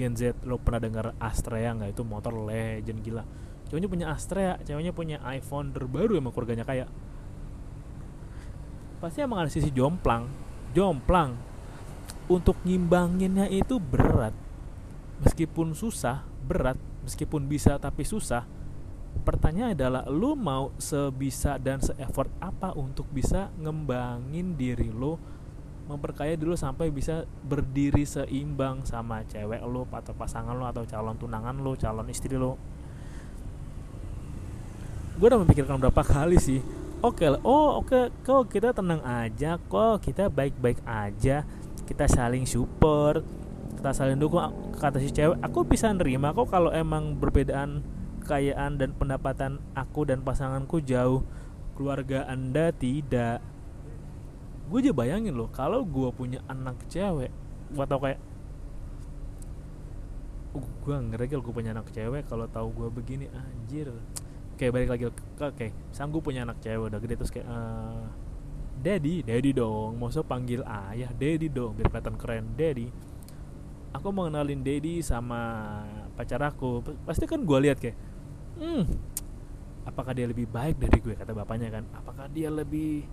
Gen 0.00 0.16
Z 0.16 0.32
lu 0.48 0.56
pernah 0.56 0.80
denger 0.80 1.06
Astrea 1.20 1.76
nggak? 1.76 1.92
Itu 1.92 2.08
motor 2.08 2.32
legend 2.32 3.04
gila 3.04 3.45
cowoknya 3.66 3.88
punya 3.90 4.06
Astrea 4.10 4.54
ceweknya 4.62 4.92
punya 4.94 5.18
iPhone 5.26 5.74
terbaru 5.74 6.18
emang 6.18 6.30
keluarganya 6.30 6.62
kayak 6.62 6.88
pasti 9.02 9.20
emang 9.20 9.44
ada 9.44 9.50
sisi 9.50 9.68
jomplang 9.74 10.46
jomplang. 10.76 11.32
Untuk 12.28 12.60
ngimbanginnya 12.68 13.48
itu 13.48 13.80
berat. 13.80 14.36
Meskipun 15.24 15.72
susah 15.72 16.28
berat. 16.44 16.76
Meskipun 17.08 17.48
bisa 17.48 17.80
tapi 17.80 18.04
susah. 18.04 18.44
Pertanyaan 19.24 19.72
adalah 19.72 20.04
lu 20.12 20.36
mau 20.36 20.76
sebisa 20.76 21.56
dan 21.56 21.80
se-effort 21.80 22.28
apa 22.44 22.76
untuk 22.76 23.08
bisa 23.08 23.48
ngembangin 23.56 24.60
diri 24.60 24.92
lu 24.92 25.16
memperkaya 25.86 26.34
dulu 26.36 26.52
sampai 26.58 26.90
bisa 26.90 27.24
berdiri 27.46 28.02
seimbang 28.02 28.84
sama 28.84 29.24
cewek 29.24 29.62
lu 29.64 29.86
atau 29.88 30.12
pasangan 30.12 30.52
lu 30.52 30.66
atau 30.66 30.84
calon 30.84 31.16
tunangan 31.16 31.56
lu 31.62 31.78
calon 31.78 32.10
istri 32.10 32.34
lu 32.36 32.58
gue 35.16 35.26
udah 35.26 35.40
memikirkan 35.42 35.80
berapa 35.80 36.02
kali 36.04 36.36
sih. 36.36 36.60
Oke 37.04 37.28
okay, 37.28 37.40
oh 37.44 37.80
oke 37.80 37.92
okay, 37.92 38.04
kok 38.24 38.48
kita 38.48 38.72
tenang 38.72 39.04
aja 39.04 39.60
kok 39.60 40.00
kita 40.00 40.32
baik-baik 40.32 40.80
aja 40.88 41.44
kita 41.84 42.08
saling 42.08 42.48
support 42.48 43.20
kita 43.76 43.92
saling 43.92 44.16
dukung. 44.16 44.40
Kata 44.76 44.96
si 45.00 45.12
cewek 45.12 45.40
aku 45.40 45.64
bisa 45.68 45.92
nerima 45.92 46.32
kok 46.32 46.48
kalau 46.48 46.72
emang 46.72 47.16
berbedaan 47.16 47.84
kekayaan 48.24 48.80
dan 48.80 48.90
pendapatan 48.96 49.60
aku 49.76 50.08
dan 50.08 50.24
pasanganku 50.24 50.80
jauh. 50.80 51.24
Keluarga 51.76 52.24
anda 52.24 52.72
tidak. 52.72 53.44
Gue 54.72 54.80
aja 54.80 54.92
bayangin 54.96 55.36
loh 55.36 55.52
kalau 55.52 55.84
gue 55.84 56.08
punya 56.16 56.40
anak 56.48 56.80
cewek 56.88 57.30
gue 57.66 57.84
tau 57.86 57.98
kayak 57.98 58.20
uh, 60.54 60.62
gue 60.86 60.96
ngeri 61.10 61.26
kalau 61.26 61.42
gue 61.42 61.54
punya 61.54 61.70
anak 61.74 61.90
cewek 61.90 62.22
kalau 62.30 62.46
tahu 62.46 62.70
gue 62.70 62.88
begini 62.94 63.26
anjir 63.34 63.90
kayak 64.56 64.72
balik 64.72 64.88
lagi. 64.90 65.04
Oke 65.08 65.20
okay, 65.38 65.70
gue 65.92 66.22
punya 66.24 66.48
anak 66.48 66.58
cewek 66.64 66.88
udah 66.90 67.00
gede 67.00 67.14
terus 67.20 67.32
kayak 67.32 67.48
uh, 67.48 68.08
daddy 68.80 69.22
daddy 69.22 69.52
dong. 69.52 70.00
Mau 70.00 70.08
panggil 70.24 70.64
ayah 70.66 71.12
daddy 71.12 71.48
dong 71.52 71.76
biar 71.76 71.88
kelihatan 71.92 72.16
keren. 72.16 72.44
Daddy 72.56 72.88
aku 73.96 74.12
mau 74.12 74.28
kenalin 74.28 74.60
daddy 74.60 75.00
sama 75.00 75.82
pacar 76.16 76.44
aku. 76.44 76.84
Pasti 77.08 77.24
kan 77.24 77.40
gue 77.40 77.58
lihat 77.64 77.80
kayak 77.80 77.96
hmm, 78.60 78.84
apakah 79.88 80.12
dia 80.12 80.28
lebih 80.28 80.44
baik 80.48 80.76
dari 80.76 80.98
gue? 81.00 81.14
Kata 81.16 81.32
bapaknya 81.32 81.72
kan. 81.72 81.84
Apakah 81.96 82.28
dia 82.28 82.52
lebih 82.52 83.08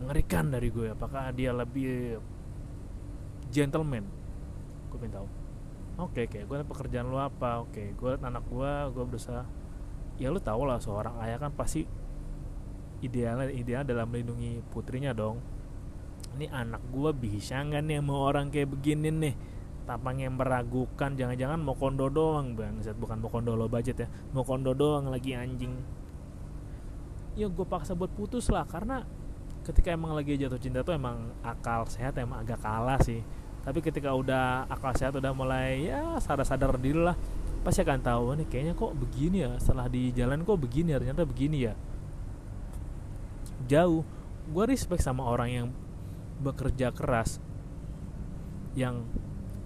mengerikan 0.00 0.52
dari 0.52 0.68
gue? 0.68 0.92
Apakah 0.92 1.32
dia 1.32 1.56
lebih 1.56 2.20
gentleman? 3.48 4.04
Gue 4.92 4.98
pengen 5.00 5.24
tahu. 5.24 5.28
Oke 5.94 6.26
okay, 6.26 6.26
kayak 6.26 6.46
gue 6.50 6.58
pekerjaan 6.68 7.06
lu 7.08 7.16
apa? 7.16 7.64
Oke 7.64 7.80
okay, 7.80 7.86
gue 7.96 8.12
anak 8.20 8.44
gue 8.50 8.72
gue 8.92 9.04
berusaha 9.08 9.63
ya 10.18 10.30
lu 10.30 10.38
tau 10.38 10.62
lah 10.62 10.78
seorang 10.78 11.18
ayah 11.26 11.38
kan 11.42 11.50
pasti 11.54 11.82
idealnya 13.02 13.50
ideal 13.50 13.82
dalam 13.84 14.08
melindungi 14.08 14.62
putrinya 14.72 15.12
dong. 15.12 15.42
Ini 16.34 16.50
anak 16.50 16.82
gue 16.90 17.10
bisa 17.14 17.60
nggak 17.62 17.82
nih 17.84 18.00
mau 18.00 18.26
orang 18.26 18.48
kayak 18.50 18.72
begini 18.72 19.10
nih. 19.12 19.34
Tampangnya 19.84 20.32
meragukan 20.32 21.12
jangan-jangan 21.12 21.60
mau 21.60 21.76
kondo 21.76 22.08
doang 22.08 22.56
bang 22.56 22.80
bukan 22.96 23.20
mau 23.20 23.28
kondo 23.28 23.52
lo 23.52 23.68
budget 23.68 24.00
ya 24.00 24.08
mau 24.32 24.40
kondo 24.40 24.72
doang 24.72 25.12
lagi 25.12 25.36
anjing. 25.36 25.76
Ya 27.36 27.50
gue 27.50 27.66
paksa 27.68 27.92
buat 27.92 28.08
putus 28.16 28.48
lah 28.48 28.64
karena 28.64 29.04
ketika 29.66 29.92
emang 29.92 30.16
lagi 30.16 30.40
jatuh 30.40 30.56
cinta 30.56 30.80
tuh 30.80 30.96
emang 30.96 31.36
akal 31.44 31.84
sehat 31.84 32.16
emang 32.16 32.40
agak 32.40 32.64
kalah 32.64 32.96
sih. 33.04 33.20
Tapi 33.64 33.84
ketika 33.84 34.16
udah 34.16 34.64
akal 34.72 34.96
sehat 34.96 35.12
udah 35.20 35.36
mulai 35.36 35.88
ya 35.92 36.16
sadar-sadar 36.16 36.80
diri 36.80 37.04
lah 37.04 37.16
pasti 37.64 37.80
akan 37.80 38.00
tahu 38.04 38.24
nih 38.36 38.46
kayaknya 38.52 38.74
kok 38.76 38.92
begini 38.92 39.36
ya? 39.40 39.52
Setelah 39.56 39.88
di 39.88 40.12
jalan 40.12 40.44
kok 40.44 40.60
begini 40.60 40.92
ya? 40.92 40.98
Ternyata 41.00 41.24
begini 41.24 41.58
ya? 41.64 41.72
Jauh. 43.66 44.04
Gue 44.44 44.64
respect 44.68 45.00
sama 45.00 45.24
orang 45.24 45.48
yang 45.48 45.66
bekerja 46.44 46.92
keras 46.92 47.40
yang 48.76 49.08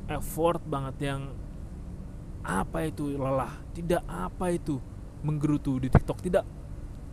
effort 0.06 0.62
banget 0.62 1.10
yang 1.10 1.34
apa 2.46 2.86
itu 2.86 3.18
lelah 3.18 3.50
tidak 3.74 4.06
apa 4.06 4.54
itu 4.54 4.78
menggerutu 5.26 5.82
di 5.82 5.90
TikTok 5.90 6.22
tidak. 6.22 6.46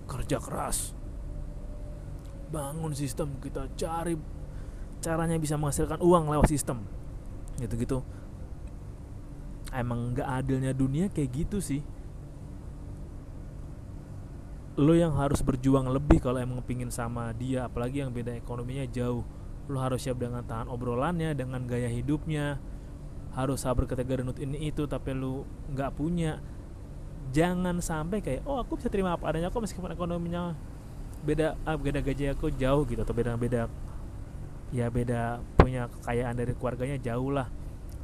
Kerja 0.06 0.38
keras. 0.38 0.94
Bangun 2.54 2.94
sistem 2.94 3.42
kita 3.42 3.66
cari 3.74 4.14
caranya 5.02 5.42
bisa 5.42 5.58
menghasilkan 5.58 5.98
uang 6.06 6.30
lewat 6.30 6.46
sistem. 6.46 6.86
Gitu-gitu 7.58 8.06
emang 9.78 10.16
nggak 10.16 10.28
adilnya 10.28 10.72
dunia 10.72 11.12
kayak 11.12 11.30
gitu 11.46 11.58
sih. 11.60 11.84
Lo 14.76 14.92
yang 14.92 15.16
harus 15.16 15.40
berjuang 15.40 15.88
lebih 15.88 16.20
kalau 16.20 16.40
emang 16.40 16.60
pingin 16.64 16.92
sama 16.92 17.32
dia 17.32 17.64
apalagi 17.64 18.04
yang 18.04 18.12
beda 18.12 18.36
ekonominya 18.36 18.84
jauh. 18.92 19.24
Lo 19.72 19.78
harus 19.80 20.04
siap 20.04 20.20
dengan 20.20 20.44
tahan 20.44 20.68
obrolannya 20.68 21.32
dengan 21.36 21.64
gaya 21.64 21.88
hidupnya. 21.88 22.60
Harus 23.36 23.64
sabar 23.68 23.84
ketika 23.88 24.20
renut 24.20 24.40
ini 24.40 24.72
itu 24.72 24.88
tapi 24.88 25.16
lu 25.16 25.48
nggak 25.72 25.92
punya. 25.96 26.40
Jangan 27.32 27.80
sampai 27.80 28.20
kayak 28.24 28.42
oh 28.48 28.60
aku 28.60 28.80
bisa 28.80 28.88
terima 28.92 29.16
apa 29.16 29.32
adanya 29.32 29.52
kok 29.52 29.64
meskipun 29.64 29.92
ekonominya 29.92 30.56
beda 31.26 31.58
ah, 31.66 31.74
beda 31.76 32.00
gaji 32.06 32.32
aku 32.32 32.54
jauh 32.54 32.86
gitu 32.86 33.02
atau 33.02 33.18
beda 33.18 33.34
beda 33.34 33.66
ya 34.70 34.94
beda 34.94 35.42
punya 35.58 35.90
kekayaan 35.90 36.38
dari 36.38 36.54
keluarganya 36.54 37.02
jauh 37.02 37.34
lah 37.34 37.50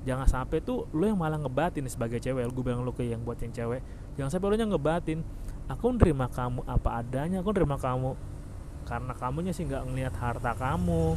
jangan 0.01 0.25
sampai 0.25 0.62
tuh 0.65 0.89
lu 0.96 1.05
yang 1.05 1.20
malah 1.20 1.38
ngebatin 1.38 1.86
sebagai 1.86 2.17
cewek. 2.17 2.50
Gue 2.50 2.63
bilang 2.65 2.81
lu 2.81 2.93
ke 2.93 3.05
yang 3.05 3.22
buat 3.22 3.38
yang 3.41 3.53
cewek 3.53 3.81
jangan 4.17 4.29
sampai 4.34 4.48
lu 4.51 4.55
yang 4.58 4.72
ngebatin. 4.74 5.20
Aku 5.70 5.93
nerima 5.96 6.27
kamu 6.27 6.67
apa 6.67 7.00
adanya 7.00 7.39
aku 7.39 7.55
nerima 7.55 7.79
kamu 7.79 8.17
karena 8.84 9.13
kamunya 9.15 9.53
sih 9.55 9.63
nggak 9.63 9.84
ngelihat 9.88 10.13
harta 10.17 10.51
kamu. 10.58 11.15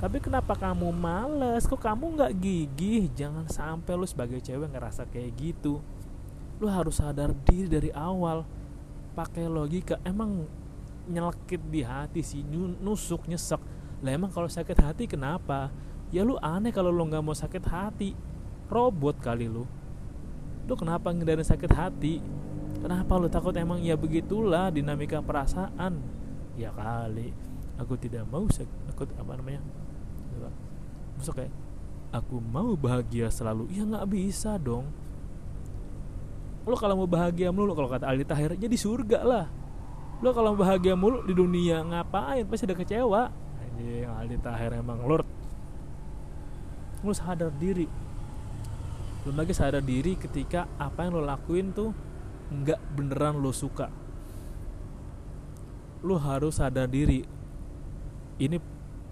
Tapi 0.00 0.16
kenapa 0.16 0.56
kamu 0.56 0.88
males? 0.96 1.68
Kok 1.68 1.76
kamu 1.76 2.16
nggak 2.16 2.32
gigih? 2.40 3.12
Jangan 3.12 3.44
sampai 3.52 3.92
lu 4.00 4.08
sebagai 4.08 4.40
cewek 4.40 4.72
ngerasa 4.72 5.04
kayak 5.04 5.36
gitu. 5.36 5.84
Lu 6.56 6.66
harus 6.72 6.96
sadar 6.96 7.36
diri 7.44 7.68
dari 7.68 7.90
awal. 7.92 8.48
Pakai 9.12 9.44
logika. 9.44 10.00
Emang 10.00 10.48
nyelekit 11.04 11.60
di 11.68 11.84
hati 11.84 12.24
sih 12.24 12.40
nusuk 12.80 13.28
nyesek. 13.28 13.60
Lah 14.00 14.10
emang 14.16 14.32
kalau 14.32 14.48
sakit 14.48 14.78
hati 14.80 15.04
kenapa 15.04 15.68
ya 16.10 16.26
lu 16.26 16.36
aneh 16.42 16.74
kalau 16.74 16.90
lu 16.90 17.06
nggak 17.06 17.22
mau 17.22 17.34
sakit 17.34 17.64
hati. 17.66 18.14
Robot 18.70 19.18
kali 19.18 19.50
lu. 19.50 19.66
Lu 20.66 20.74
kenapa 20.78 21.10
ngindarin 21.10 21.46
sakit 21.46 21.72
hati? 21.74 22.22
Kenapa 22.78 23.18
lu 23.18 23.26
takut 23.26 23.54
emang 23.58 23.82
ya 23.82 23.98
begitulah 23.98 24.70
dinamika 24.70 25.18
perasaan? 25.18 25.98
Ya 26.54 26.70
kali. 26.70 27.34
Aku 27.80 27.98
tidak 27.98 28.28
mau 28.30 28.46
sakit 28.46 28.94
aku 28.94 29.10
apa 29.18 29.32
namanya? 29.38 29.62
Masa 31.18 31.34
kayak 31.34 31.50
aku 32.14 32.38
mau 32.38 32.78
bahagia 32.78 33.26
selalu. 33.30 33.66
Ya 33.74 33.82
nggak 33.82 34.06
bisa 34.06 34.54
dong. 34.60 34.86
Lo 36.68 36.76
kalau 36.76 36.94
mau 36.94 37.08
bahagia 37.08 37.50
mulu 37.50 37.72
kalau 37.74 37.88
kata 37.90 38.06
Aldi 38.06 38.24
Tahir 38.28 38.54
jadi 38.54 38.76
surga 38.76 39.20
lah. 39.24 39.46
Lo 40.20 40.30
kalau 40.36 40.52
bahagia 40.54 40.94
mulu 40.94 41.24
di 41.24 41.32
dunia 41.32 41.80
ngapain? 41.82 42.44
Pasti 42.46 42.68
ada 42.68 42.76
kecewa. 42.76 43.32
Anjing 43.58 44.06
Aldi 44.06 44.36
Tahir 44.44 44.76
emang 44.76 45.02
lord 45.08 45.39
lo 47.00 47.12
sadar 47.12 47.52
diri. 47.56 47.86
Belum 49.24 49.36
lagi 49.36 49.52
sadar 49.52 49.84
diri 49.84 50.16
ketika 50.16 50.68
apa 50.80 51.06
yang 51.06 51.20
lo 51.20 51.22
lakuin 51.24 51.72
tuh 51.72 51.92
nggak 52.50 52.80
beneran 52.96 53.40
lo 53.40 53.52
suka. 53.52 53.92
Lo 56.00 56.16
harus 56.16 56.60
sadar 56.60 56.88
diri. 56.88 57.24
Ini 58.40 58.56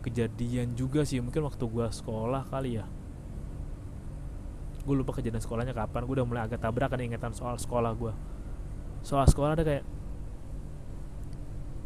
kejadian 0.00 0.72
juga 0.72 1.04
sih 1.04 1.20
mungkin 1.20 1.44
waktu 1.44 1.64
gue 1.64 1.86
sekolah 1.92 2.48
kali 2.48 2.80
ya. 2.80 2.88
Gue 4.88 4.96
lupa 4.96 5.12
kejadian 5.12 5.44
sekolahnya 5.44 5.76
kapan 5.76 6.08
gue 6.08 6.14
udah 6.16 6.26
mulai 6.28 6.42
agak 6.48 6.64
tabrakan 6.64 7.04
ingatan 7.04 7.36
soal 7.36 7.60
sekolah 7.60 7.92
gue 7.92 8.12
soal 9.02 9.26
sekolah 9.26 9.54
ada 9.54 9.64
kayak 9.64 9.84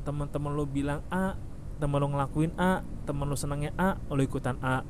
teman-teman 0.02 0.52
lo 0.54 0.64
bilang 0.66 1.04
A 1.12 1.38
temen 1.78 1.98
lo 1.98 2.08
ngelakuin 2.10 2.52
A 2.58 2.82
temen 3.04 3.26
lo 3.28 3.36
senangnya 3.36 3.70
A 3.78 3.98
lo 4.10 4.22
ikutan 4.22 4.58
A 4.62 4.82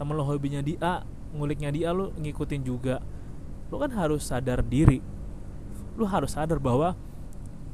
temen 0.00 0.16
lo 0.16 0.24
hobinya 0.24 0.64
di 0.64 0.80
A 0.80 1.04
nguliknya 1.36 1.68
di 1.68 1.84
A 1.84 1.92
lo 1.92 2.16
ngikutin 2.16 2.62
juga. 2.64 3.04
Lo 3.68 3.76
kan 3.76 3.92
harus 3.92 4.24
sadar 4.24 4.64
diri. 4.64 4.98
Lo 5.94 6.08
harus 6.08 6.34
sadar 6.34 6.56
bahwa 6.56 6.96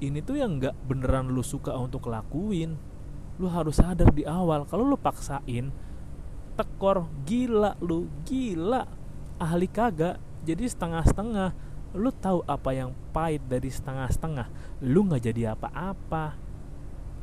ini 0.02 0.20
tuh 0.20 0.36
yang 0.36 0.58
nggak 0.58 0.74
beneran 0.84 1.30
lo 1.30 1.40
suka 1.40 1.72
untuk 1.78 2.10
lakuin. 2.10 2.74
Lo 3.38 3.46
harus 3.46 3.78
sadar 3.78 4.10
di 4.10 4.26
awal. 4.26 4.66
Kalau 4.66 4.84
lo 4.84 4.98
paksain 4.98 5.70
tekor 6.58 7.06
gila 7.22 7.78
lo 7.78 8.10
gila. 8.26 8.84
Ahli 9.38 9.70
kagak 9.70 10.18
jadi 10.42 10.66
setengah-setengah. 10.66 11.54
Lu 11.96 12.12
tahu 12.12 12.44
apa 12.44 12.74
yang 12.74 12.92
pahit 13.14 13.46
dari 13.46 13.72
setengah-setengah. 13.72 14.50
Lu 14.84 15.06
nggak 15.06 15.32
jadi 15.32 15.56
apa-apa. 15.56 16.36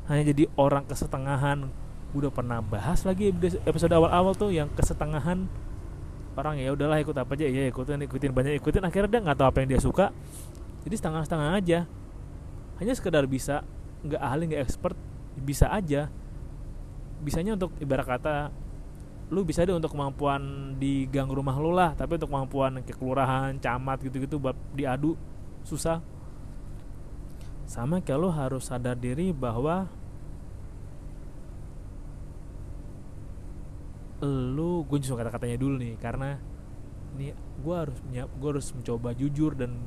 Hanya 0.09 0.33
jadi 0.33 0.49
orang 0.57 0.87
kesetengahan 0.89 1.82
udah 2.13 2.29
pernah 2.29 2.61
bahas 2.61 3.01
lagi 3.03 3.33
episode 3.65 3.93
awal-awal 3.93 4.37
tuh 4.37 4.53
yang 4.53 4.69
kesetengahan. 4.77 5.49
Orang 6.33 6.57
ya 6.57 6.73
udahlah 6.73 7.01
ikut 7.01 7.13
apa 7.13 7.33
aja. 7.33 7.45
Ya 7.49 7.69
ikutin 7.69 8.05
ikutin 8.05 8.33
banyak 8.33 8.57
ikutin. 8.61 8.81
Akhirnya 8.85 9.09
dia 9.17 9.21
nggak 9.21 9.37
tahu 9.37 9.47
apa 9.49 9.57
yang 9.65 9.69
dia 9.77 9.81
suka. 9.81 10.13
Jadi 10.85 10.95
setengah-setengah 10.97 11.49
aja. 11.57 11.79
Hanya 12.81 12.93
sekedar 12.93 13.25
bisa 13.25 13.65
nggak 14.05 14.21
ahli 14.21 14.43
nggak 14.53 14.61
expert 14.61 14.97
bisa 15.37 15.69
aja. 15.73 16.09
Bisanya 17.21 17.57
untuk 17.57 17.73
ibarat 17.81 18.05
kata 18.05 18.53
lu 19.33 19.41
bisa 19.41 19.65
deh 19.65 19.73
untuk 19.73 19.89
kemampuan 19.89 20.75
di 20.77 21.09
gang 21.09 21.31
rumah 21.31 21.57
lu 21.57 21.73
lah 21.73 21.97
tapi 21.97 22.21
untuk 22.21 22.29
kemampuan 22.29 22.85
ke 22.85 22.93
kelurahan 22.93 23.57
camat 23.57 24.05
gitu-gitu 24.05 24.37
buat 24.37 24.57
diadu 24.77 25.17
susah. 25.65 26.01
Sama 27.65 28.03
kayak 28.03 28.19
lu 28.19 28.29
harus 28.29 28.69
sadar 28.69 28.93
diri 28.93 29.33
bahwa 29.33 29.89
lu 34.23 34.87
gue 34.87 34.97
justru 35.03 35.19
kata-katanya 35.19 35.59
dulu 35.59 35.75
nih 35.75 35.99
karena 35.99 36.39
ini 37.13 37.35
gue 37.35 37.75
harus 37.75 37.97
gue 38.09 38.49
harus 38.49 38.67
mencoba 38.73 39.11
jujur 39.13 39.53
dan 39.53 39.77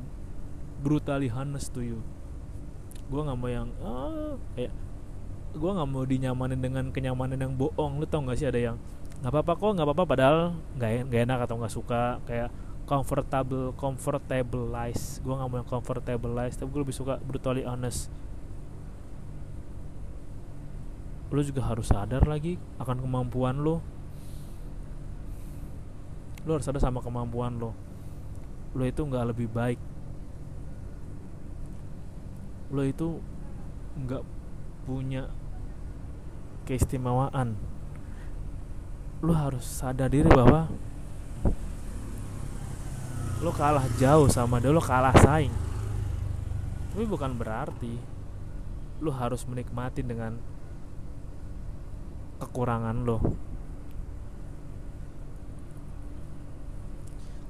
brutally 0.85 1.33
honest 1.33 1.73
to 1.73 1.81
you. 1.83 1.99
Gue 3.09 3.25
nggak 3.25 3.39
mau 3.39 3.51
yang 3.51 3.73
ah, 3.81 4.37
kayak 4.55 4.73
gue 5.57 5.71
nggak 5.73 5.89
mau 5.89 6.05
dinyamanin 6.05 6.61
dengan 6.61 6.85
kenyamanan 6.93 7.39
yang 7.41 7.55
bohong. 7.57 7.99
Lu 7.99 8.07
tau 8.07 8.23
gak 8.29 8.39
sih 8.39 8.47
ada 8.47 8.61
yang 8.61 8.77
nggak 9.25 9.33
apa-apa 9.33 9.53
kok 9.57 9.73
nggak 9.73 9.87
apa-apa 9.89 10.05
padahal 10.05 10.39
nggak 10.77 11.09
nggak 11.09 11.21
enak 11.27 11.39
atau 11.49 11.55
nggak 11.57 11.75
suka. 11.75 12.03
Kayak 12.29 12.53
comfortable 12.87 13.75
comfortable 13.75 14.71
lies 14.71 15.19
gue 15.19 15.35
nggak 15.35 15.49
mau 15.51 15.59
yang 15.59 15.67
comfortable 15.67 16.31
lies 16.31 16.55
tapi 16.55 16.71
gue 16.71 16.81
lebih 16.87 16.95
suka 16.95 17.19
brutally 17.19 17.67
honest. 17.67 18.13
Lo 21.35 21.43
juga 21.43 21.67
harus 21.67 21.91
sadar 21.91 22.23
lagi 22.29 22.55
akan 22.79 23.03
kemampuan 23.03 23.59
lo 23.59 23.96
lo 26.47 26.55
harus 26.55 26.63
sadar 26.63 26.79
sama 26.79 27.03
kemampuan 27.03 27.59
lo. 27.59 27.75
Lo 28.79 28.87
itu 28.87 29.03
nggak 29.03 29.35
lebih 29.35 29.51
baik. 29.51 29.81
Lo 32.71 32.87
itu 32.87 33.19
nggak 33.99 34.23
punya 34.87 35.27
keistimewaan. 36.71 37.59
Lu 39.27 39.35
harus 39.35 39.67
sadar 39.67 40.07
diri 40.07 40.31
bahwa 40.31 40.71
lu 43.43 43.51
kalah 43.51 43.85
jauh 43.99 44.31
sama 44.31 44.63
dia 44.63 44.71
lu 44.71 44.79
kalah 44.79 45.19
saing. 45.19 45.53
Tapi 46.95 47.05
bukan 47.11 47.35
berarti 47.35 47.99
lu 49.03 49.11
harus 49.11 49.43
menikmati 49.51 50.01
dengan 50.01 50.39
kekurangan 52.39 52.97
lo 53.03 53.46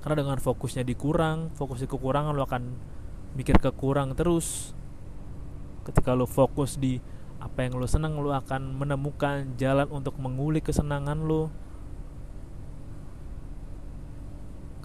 karena 0.06 0.22
dengan 0.22 0.38
fokusnya 0.38 0.86
dikurang 0.86 1.50
fokus 1.58 1.82
di 1.82 1.90
kekurangan 1.90 2.30
lo 2.30 2.46
akan 2.46 2.62
mikir 3.34 3.58
kekurang 3.58 4.14
terus. 4.14 4.70
Ketika 5.82 6.14
lo 6.14 6.30
fokus 6.30 6.78
di 6.78 7.02
apa 7.42 7.66
yang 7.66 7.74
lo 7.74 7.90
senang 7.90 8.14
lo 8.22 8.30
akan 8.30 8.78
menemukan 8.78 9.58
jalan 9.58 9.90
untuk 9.90 10.14
mengulik 10.22 10.70
kesenangan 10.70 11.26
lo 11.26 11.50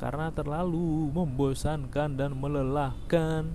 karena 0.01 0.33
terlalu 0.33 1.13
membosankan 1.13 2.17
dan 2.17 2.33
melelahkan. 2.33 3.53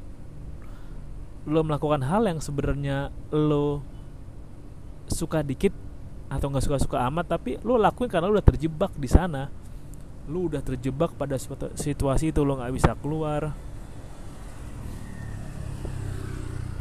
Lo 1.51 1.67
melakukan 1.67 2.07
hal 2.07 2.31
yang 2.31 2.39
sebenarnya 2.39 3.11
lo 3.35 3.83
suka 5.11 5.43
dikit 5.43 5.75
atau 6.31 6.47
nggak 6.47 6.63
suka-suka 6.63 7.03
amat 7.11 7.27
tapi 7.27 7.59
lo 7.67 7.75
lakuin 7.75 8.07
karena 8.07 8.31
lo 8.31 8.39
udah 8.39 8.47
terjebak 8.55 8.95
di 8.95 9.11
sana 9.11 9.66
lo 10.27 10.51
udah 10.51 10.59
terjebak 10.59 11.15
pada 11.15 11.39
situasi 11.79 12.35
itu 12.35 12.41
lo 12.43 12.59
nggak 12.59 12.75
bisa 12.75 12.93
keluar. 12.99 13.55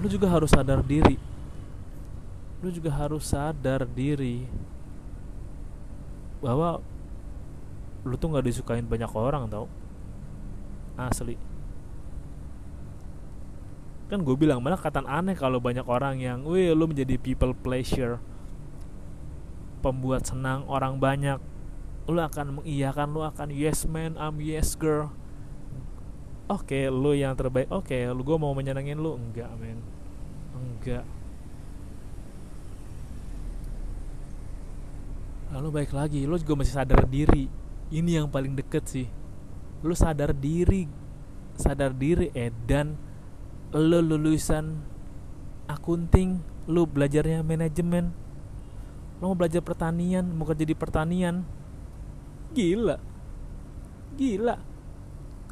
Lo 0.01 0.07
juga 0.09 0.27
harus 0.33 0.49
sadar 0.49 0.81
diri. 0.81 1.17
Lu 2.65 2.73
juga 2.73 2.89
harus 2.89 3.23
sadar 3.29 3.85
diri 3.85 4.49
bahwa 6.41 6.81
lu 8.05 8.13
tuh 8.17 8.33
nggak 8.33 8.45
disukain 8.49 8.85
banyak 8.85 9.09
orang 9.13 9.45
tau. 9.45 9.69
Asli. 10.97 11.37
Kan 14.09 14.21
gue 14.21 14.35
bilang 14.37 14.61
mana 14.61 14.77
kata 14.77 15.05
aneh 15.05 15.33
kalau 15.33 15.57
banyak 15.57 15.85
orang 15.85 16.21
yang 16.21 16.45
wih 16.45 16.73
lu 16.73 16.85
menjadi 16.85 17.17
people 17.17 17.53
pleasure 17.57 18.21
pembuat 19.81 20.25
senang 20.25 20.65
orang 20.65 20.97
banyak 20.97 21.37
lu 22.05 22.21
akan 22.21 22.61
mengiyakan 22.61 23.07
lu 23.09 23.21
akan 23.25 23.49
yes 23.49 23.89
man 23.89 24.13
I'm 24.21 24.37
yes 24.37 24.77
girl. 24.77 25.09
Oke 26.45 26.77
okay, 26.77 26.93
lu 26.93 27.17
yang 27.17 27.33
terbaik. 27.33 27.65
Oke 27.73 27.97
okay, 27.97 28.01
lu 28.13 28.21
gue 28.21 28.37
mau 28.37 28.53
menyenangin 28.53 29.01
lu? 29.01 29.17
Enggak 29.17 29.49
men. 29.57 29.81
Enggak. 30.53 31.05
Lalu 35.49 35.67
baik 35.81 35.91
lagi. 35.97 36.21
Lo 36.29 36.37
juga 36.37 36.61
masih 36.61 36.77
sadar 36.77 37.09
diri. 37.09 37.49
Ini 37.89 38.21
yang 38.21 38.29
paling 38.29 38.53
deket 38.53 38.85
sih. 38.85 39.07
Lo 39.81 39.97
sadar 39.97 40.37
diri. 40.37 40.85
Sadar 41.57 41.89
diri 41.97 42.29
eh 42.37 42.53
dan 42.69 42.93
lo 43.73 43.97
lulusan 44.05 44.77
akunting. 45.65 46.37
Lo 46.69 46.85
belajarnya 46.85 47.41
manajemen. 47.41 48.13
Lo 49.17 49.33
mau 49.33 49.37
belajar 49.37 49.65
pertanian 49.65 50.29
mau 50.29 50.45
kerja 50.45 50.67
di 50.67 50.77
pertanian 50.77 51.64
gila. 52.55 52.97
Gila. 54.15 54.55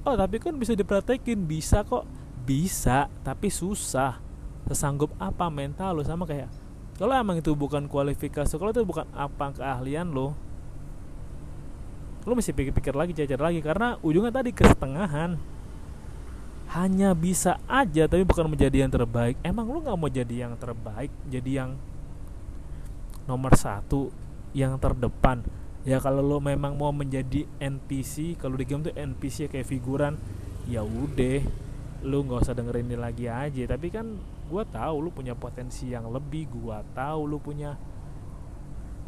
Oh 0.07 0.15
tapi 0.15 0.39
kan 0.39 0.55
bisa 0.55 0.71
dipraktekin. 0.71 1.43
Bisa 1.43 1.83
kok. 1.83 2.07
Bisa 2.47 3.11
tapi 3.27 3.51
susah. 3.51 4.23
Sesanggup 4.63 5.11
apa 5.19 5.51
mental 5.51 5.99
lo? 5.99 6.03
Sama 6.07 6.23
kayak 6.23 6.47
kalau 6.95 7.11
emang 7.17 7.41
itu 7.41 7.51
bukan 7.51 7.89
kualifikasi 7.89 8.53
kalau 8.55 8.69
itu 8.69 8.85
bukan 8.85 9.09
apa 9.17 9.49
keahlian 9.51 10.13
lo 10.13 10.37
lo 12.23 12.39
mesti 12.39 12.55
pikir-pikir 12.55 12.95
lagi 12.95 13.11
cacar 13.11 13.39
lagi. 13.43 13.59
Karena 13.59 13.99
ujungnya 13.99 14.31
tadi 14.31 14.55
kesetengahan. 14.55 15.35
Hanya 16.71 17.11
bisa 17.13 17.59
aja 17.67 18.07
tapi 18.07 18.23
bukan 18.23 18.47
menjadi 18.47 18.87
yang 18.87 18.91
terbaik. 18.95 19.35
Emang 19.43 19.67
lo 19.67 19.83
nggak 19.83 19.97
mau 19.99 20.07
jadi 20.07 20.47
yang 20.47 20.55
terbaik? 20.55 21.11
Jadi 21.27 21.51
yang 21.59 21.75
nomor 23.27 23.53
satu 23.59 24.11
yang 24.55 24.79
terdepan 24.79 25.43
ya 25.83 25.99
kalau 25.99 26.23
lo 26.23 26.39
memang 26.39 26.79
mau 26.79 26.95
menjadi 26.95 27.43
NPC 27.59 28.39
kalau 28.39 28.55
di 28.55 28.63
game 28.63 28.87
tuh 28.87 28.95
NPC 28.95 29.51
kayak 29.51 29.67
figuran 29.67 30.15
ya 30.67 30.79
udah 30.79 31.43
lo 32.03 32.23
nggak 32.23 32.43
usah 32.43 32.55
dengerin 32.55 32.91
ini 32.91 32.97
lagi 32.99 33.25
aja. 33.31 33.63
Tapi 33.67 33.87
kan 33.91 34.15
gue 34.47 34.63
tahu 34.67 34.95
lu 34.99 35.09
punya 35.11 35.35
potensi 35.35 35.91
yang 35.91 36.11
lebih 36.11 36.51
gue 36.51 36.77
tahu 36.91 37.21
lu 37.27 37.39
punya 37.39 37.79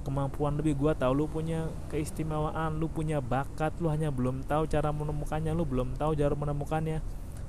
kemampuan 0.05 0.55
lebih 0.55 0.77
gue 0.77 0.93
tahu 0.95 1.11
lu 1.11 1.25
punya 1.25 1.65
keistimewaan 1.89 2.77
lu 2.77 2.87
punya 2.87 3.19
bakat 3.19 3.73
lu 3.81 3.89
hanya 3.89 4.13
belum 4.13 4.45
tahu 4.45 4.69
cara 4.69 4.93
menemukannya 4.93 5.51
lu 5.51 5.63
belum 5.67 5.99
tahu 5.99 6.11
cara 6.15 6.33
menemukannya. 6.35 6.99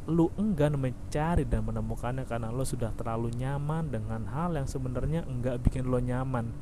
Lu 0.06 0.30
enggan 0.38 0.78
mencari 0.78 1.42
dan 1.42 1.66
menemukannya 1.66 2.30
karena 2.30 2.54
lu 2.54 2.62
sudah 2.62 2.94
terlalu 2.94 3.34
nyaman 3.34 3.90
dengan 3.90 4.22
hal 4.30 4.54
yang 4.54 4.70
sebenarnya 4.70 5.26
enggak 5.26 5.58
bikin 5.66 5.90
lo 5.90 5.98
nyaman 5.98 6.54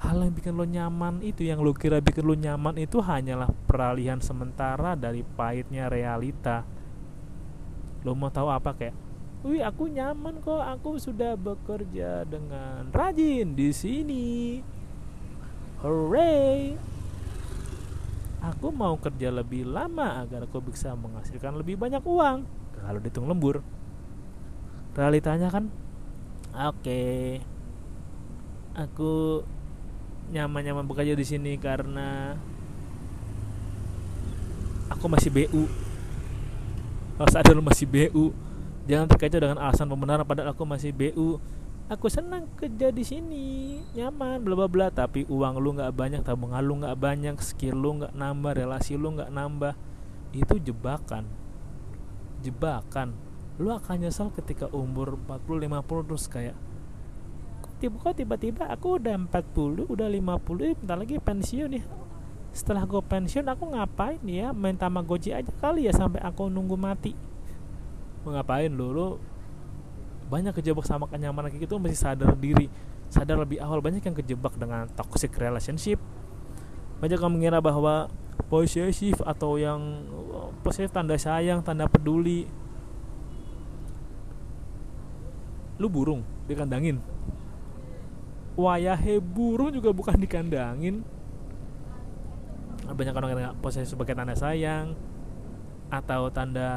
hal 0.00 0.16
yang 0.24 0.32
bikin 0.32 0.56
lo 0.56 0.64
nyaman 0.64 1.20
itu 1.20 1.44
yang 1.44 1.60
lu 1.60 1.76
kira 1.76 2.00
bikin 2.00 2.24
lo 2.24 2.32
nyaman 2.32 2.80
itu 2.80 3.04
hanyalah 3.04 3.52
peralihan 3.68 4.18
sementara 4.18 4.96
dari 4.96 5.20
pahitnya 5.22 5.92
realita 5.92 6.64
lo 8.04 8.16
mau 8.16 8.32
tahu 8.32 8.48
apa 8.48 8.72
kayak 8.72 8.96
Wih, 9.40 9.64
aku 9.64 9.88
nyaman 9.88 10.44
kok. 10.44 10.60
Aku 10.60 11.00
sudah 11.00 11.32
bekerja 11.32 12.28
dengan 12.28 12.92
rajin 12.92 13.56
di 13.56 13.72
sini. 13.72 14.60
Hooray! 15.80 16.76
Aku 18.40 18.68
mau 18.68 19.00
kerja 19.00 19.32
lebih 19.32 19.64
lama 19.64 20.20
agar 20.20 20.44
aku 20.44 20.60
bisa 20.60 20.92
menghasilkan 20.92 21.56
lebih 21.56 21.80
banyak 21.80 22.04
uang. 22.04 22.44
Kalau 22.84 23.00
dihitung 23.00 23.28
lembur. 23.28 23.64
Realitanya 24.92 25.48
kan 25.48 25.72
oke. 26.52 26.84
Okay. 26.84 27.40
aku 28.76 29.44
nyaman-nyaman 30.30 30.86
bekerja 30.86 31.14
di 31.18 31.26
sini 31.26 31.58
karena 31.58 32.38
aku 34.90 35.06
masih 35.10 35.30
BU 35.30 35.66
kalau 37.18 37.30
sadar 37.30 37.52
lu 37.52 37.60
masih 37.60 37.84
BU 37.84 38.32
jangan 38.88 39.06
terkecoh 39.10 39.40
dengan 39.42 39.58
alasan 39.60 39.90
pembenaran 39.90 40.24
padahal 40.24 40.56
aku 40.56 40.64
masih 40.64 40.94
BU 40.94 41.36
aku 41.90 42.06
senang 42.06 42.46
kerja 42.54 42.94
di 42.94 43.02
sini 43.02 43.44
nyaman 43.98 44.38
bla 44.46 44.54
bla 44.54 44.68
bla. 44.70 44.86
Tapi 44.94 45.26
uang 45.26 45.58
lu 45.58 45.74
nggak 45.74 45.92
banyak 45.92 46.22
tabungan 46.22 46.62
lu 46.62 46.78
nggak 46.78 46.96
banyak 46.96 47.36
skill 47.42 47.76
lu 47.76 47.90
nggak 48.00 48.14
nambah 48.14 48.52
relasi 48.54 48.94
lu 48.94 49.18
nggak 49.18 49.34
nambah. 49.34 49.74
Itu 50.30 50.62
jebakan. 50.62 51.26
Jebakan. 52.46 53.12
Lu 53.58 53.74
akan 53.74 54.06
nyesal 54.06 54.30
ketika 54.32 54.70
umur 54.70 55.18
40 55.26 55.66
50 55.66 56.08
terus 56.08 56.24
kayak 56.30 56.56
kok 57.88 58.12
tiba-tiba 58.12 58.68
aku 58.68 59.00
udah 59.00 59.16
40 59.16 59.88
udah 59.88 60.08
50 60.10 60.84
bentar 60.84 60.98
lagi 61.00 61.16
pensiun 61.16 61.70
ya. 61.80 61.84
Setelah 62.50 62.82
gue 62.84 63.00
pensiun 63.00 63.46
aku 63.46 63.72
ngapain 63.72 64.20
ya? 64.26 64.50
Main 64.50 64.76
tamagotchi 64.76 65.30
aja 65.30 65.48
kali 65.62 65.86
ya 65.88 65.94
sampai 65.94 66.20
aku 66.20 66.50
nunggu 66.50 66.76
mati. 66.76 67.14
Mau 68.26 68.34
ngapain 68.34 68.68
lu? 68.68 68.90
Lu 68.92 69.06
banyak 70.28 70.54
kejebak 70.54 70.84
sama 70.86 71.08
kenyamanan 71.08 71.48
kayak 71.50 71.70
gitu 71.70 71.78
masih 71.78 71.98
sadar 71.98 72.34
diri. 72.36 72.68
Sadar 73.10 73.38
lebih 73.38 73.58
awal 73.62 73.82
banyak 73.82 74.02
yang 74.02 74.14
kejebak 74.14 74.54
dengan 74.58 74.86
toxic 74.92 75.34
relationship. 75.38 75.98
Banyak 77.00 77.18
yang 77.18 77.32
mengira 77.32 77.58
bahwa 77.58 78.10
posesif 78.50 79.18
atau 79.22 79.56
yang 79.58 80.06
posesif 80.66 80.90
tanda 80.90 81.14
sayang 81.14 81.62
tanda 81.62 81.86
peduli. 81.86 82.50
Lu 85.80 85.88
burung 85.88 86.26
dikandangin 86.44 86.98
wayahe 88.58 89.22
burung 89.22 89.70
juga 89.74 89.90
bukan 89.94 90.18
dikandangin. 90.18 91.02
Banyak 92.90 93.14
orang 93.14 93.30
yang 93.34 93.54
posesif 93.62 93.94
sebagai 93.94 94.18
tanda 94.18 94.34
sayang 94.34 94.98
atau 95.90 96.30
tanda 96.30 96.70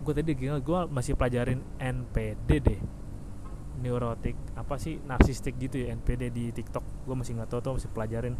gue 0.00 0.12
tadi 0.16 0.32
gila 0.32 0.60
gue 0.60 0.80
masih 0.88 1.16
pelajarin 1.16 1.60
NPD 1.76 2.48
deh. 2.64 2.80
Neurotik 3.80 4.36
apa 4.56 4.76
sih 4.76 5.00
narsistik 5.04 5.56
gitu 5.60 5.84
ya 5.84 5.92
NPD 5.92 6.32
di 6.32 6.44
TikTok. 6.52 6.84
Gue 7.04 7.16
masih 7.16 7.36
nggak 7.36 7.48
tahu 7.52 7.60
tuh 7.60 7.72
masih 7.76 7.90
pelajarin. 7.92 8.34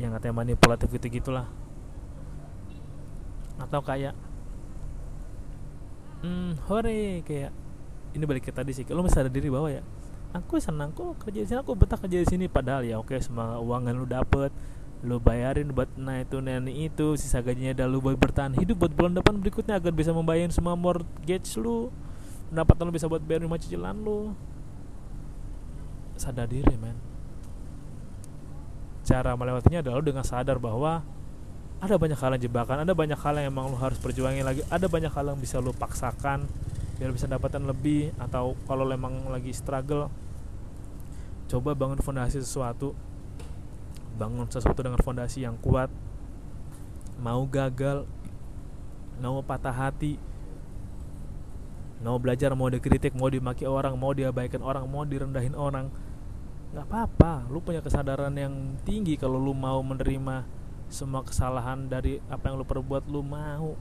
Yang 0.00 0.10
katanya 0.20 0.34
manipulatif 0.40 0.88
gitu 0.96 1.06
gitulah. 1.12 1.48
Atau 3.60 3.84
kayak 3.84 4.16
hmm 6.24 6.56
hore 6.72 7.20
kayak 7.28 7.52
ini 8.16 8.24
balik 8.24 8.48
ke 8.48 8.52
tadi 8.54 8.72
sih 8.72 8.88
lo 8.88 9.04
masih 9.04 9.28
ada 9.28 9.28
diri 9.28 9.52
bahwa 9.52 9.68
ya 9.68 9.84
aku 10.34 10.58
senang 10.58 10.90
kok 10.90 11.16
kerja 11.22 11.40
di 11.40 11.46
sini. 11.46 11.58
Aku 11.62 11.78
betah 11.78 11.96
kerja 11.96 12.18
di 12.20 12.26
sini. 12.26 12.50
Padahal 12.50 12.82
ya 12.82 12.98
oke 12.98 13.14
semua 13.22 13.56
uang 13.62 13.86
yang 13.86 13.96
lu 14.02 14.06
dapet 14.06 14.50
lu 15.04 15.20
bayarin 15.20 15.68
buat 15.68 16.00
nah 16.00 16.16
itu 16.16 16.40
nenek 16.40 16.96
itu 16.96 17.12
sisa 17.20 17.44
gajinya 17.44 17.76
dah 17.76 17.84
lu 17.84 18.00
buat 18.00 18.16
bertahan 18.16 18.56
hidup 18.56 18.88
buat 18.88 18.92
bulan 18.96 19.12
depan 19.12 19.36
berikutnya 19.36 19.76
agar 19.76 19.92
bisa 19.92 20.16
membayar 20.16 20.48
semua 20.50 20.74
mortgage 20.74 21.54
lu. 21.60 21.94
Pendapatan 22.50 22.82
lu 22.88 22.92
bisa 22.92 23.06
buat 23.06 23.22
bayar 23.22 23.46
rumah 23.46 23.60
cicilan 23.60 23.94
lu. 24.00 24.34
Sadar 26.18 26.48
diri 26.48 26.74
men. 26.80 26.96
Cara 29.04 29.36
melewatinya 29.36 29.84
adalah 29.84 30.00
lu 30.00 30.04
dengan 30.08 30.24
sadar 30.24 30.56
bahwa 30.56 31.04
ada 31.84 32.00
banyak 32.00 32.16
hal 32.16 32.32
yang 32.32 32.42
jebakan 32.48 32.80
ada 32.80 32.96
banyak 32.96 33.18
hal 33.20 33.34
yang 33.36 33.52
emang 33.52 33.68
lu 33.68 33.76
harus 33.76 34.00
perjuangin 34.00 34.40
lagi 34.40 34.64
ada 34.72 34.88
banyak 34.88 35.12
hal 35.12 35.36
yang 35.36 35.36
bisa 35.36 35.60
lu 35.60 35.68
paksakan 35.76 36.48
biar 36.96 37.10
bisa 37.12 37.28
dapatkan 37.28 37.60
lebih 37.60 38.16
atau 38.16 38.56
kalau 38.64 38.88
emang 38.88 39.28
lagi 39.28 39.52
struggle 39.52 40.08
coba 41.50 41.76
bangun 41.76 42.00
fondasi 42.00 42.40
sesuatu 42.40 42.96
bangun 44.14 44.46
sesuatu 44.46 44.80
dengan 44.80 45.00
fondasi 45.02 45.42
yang 45.44 45.58
kuat 45.58 45.90
mau 47.18 47.44
gagal 47.46 48.06
mau 49.18 49.42
patah 49.42 49.74
hati 49.74 50.18
mau 52.02 52.18
belajar 52.20 52.52
mau 52.52 52.68
dikritik 52.68 53.14
mau 53.16 53.30
dimaki 53.30 53.64
orang 53.64 53.96
mau 53.96 54.12
diabaikan 54.12 54.60
orang 54.60 54.84
mau 54.86 55.06
direndahin 55.06 55.56
orang 55.56 55.88
nggak 56.74 56.90
apa-apa. 56.90 57.46
Lu 57.54 57.62
punya 57.62 57.78
kesadaran 57.78 58.34
yang 58.34 58.74
tinggi 58.82 59.14
kalau 59.14 59.38
lu 59.38 59.54
mau 59.54 59.78
menerima 59.78 60.42
semua 60.90 61.22
kesalahan 61.22 61.86
dari 61.86 62.18
apa 62.26 62.50
yang 62.50 62.58
lu 62.58 62.66
perbuat 62.66 63.06
lu 63.06 63.22
mau. 63.22 63.78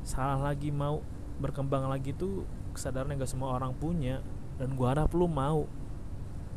Salah 0.00 0.40
lagi 0.40 0.72
mau 0.72 1.04
berkembang 1.44 1.84
lagi 1.84 2.16
tuh 2.16 2.48
kesadaran 2.72 3.12
yang 3.12 3.20
gak 3.20 3.32
semua 3.36 3.52
orang 3.52 3.76
punya 3.76 4.24
dan 4.56 4.72
gua 4.80 4.96
harap 4.96 5.12
lu 5.12 5.28
mau 5.28 5.68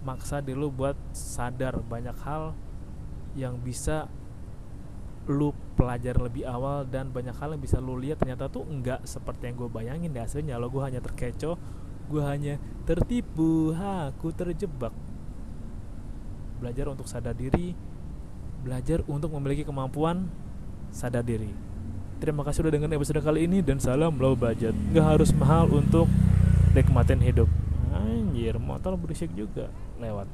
maksa 0.06 0.42
diri 0.44 0.58
lu 0.58 0.70
buat 0.74 0.98
sadar 1.14 1.80
banyak 1.82 2.18
hal 2.26 2.58
yang 3.38 3.58
bisa 3.62 4.10
lu 5.28 5.52
pelajar 5.76 6.16
lebih 6.18 6.48
awal 6.48 6.88
dan 6.88 7.12
banyak 7.12 7.36
hal 7.36 7.54
yang 7.54 7.62
bisa 7.62 7.78
lu 7.78 8.00
lihat. 8.00 8.18
Ternyata 8.18 8.50
tuh 8.50 8.64
enggak 8.66 9.04
seperti 9.04 9.52
yang 9.52 9.56
gue 9.60 9.70
bayangin 9.70 10.10
deh 10.16 10.24
hasilnya 10.24 10.58
lo 10.58 10.72
gue 10.72 10.82
hanya 10.82 11.04
terkecoh 11.04 11.60
gue 12.08 12.24
hanya 12.24 12.56
tertipu 12.88 13.76
ha 13.76 14.10
aku 14.10 14.32
terjebak. 14.32 14.96
Belajar 16.58 16.90
untuk 16.90 17.06
sadar 17.06 17.36
diri 17.36 17.76
belajar 18.58 19.06
untuk 19.06 19.30
memiliki 19.38 19.64
kemampuan 19.68 20.28
sadar 20.90 21.22
diri. 21.22 21.52
Terima 22.18 22.42
kasih 22.42 22.66
udah 22.66 22.74
dengerin 22.74 22.98
episode 22.98 23.22
kali 23.22 23.46
ini 23.46 23.62
dan 23.62 23.78
salam 23.78 24.18
low 24.18 24.34
budget. 24.34 24.74
Nggak 24.74 25.06
harus 25.06 25.30
mahal 25.38 25.70
untuk 25.70 26.10
nikmatin 26.74 27.22
hidup. 27.22 27.46
Anjir 27.94 28.58
motor 28.58 28.98
berisik 28.98 29.30
juga 29.38 29.70
lewat 30.00 30.28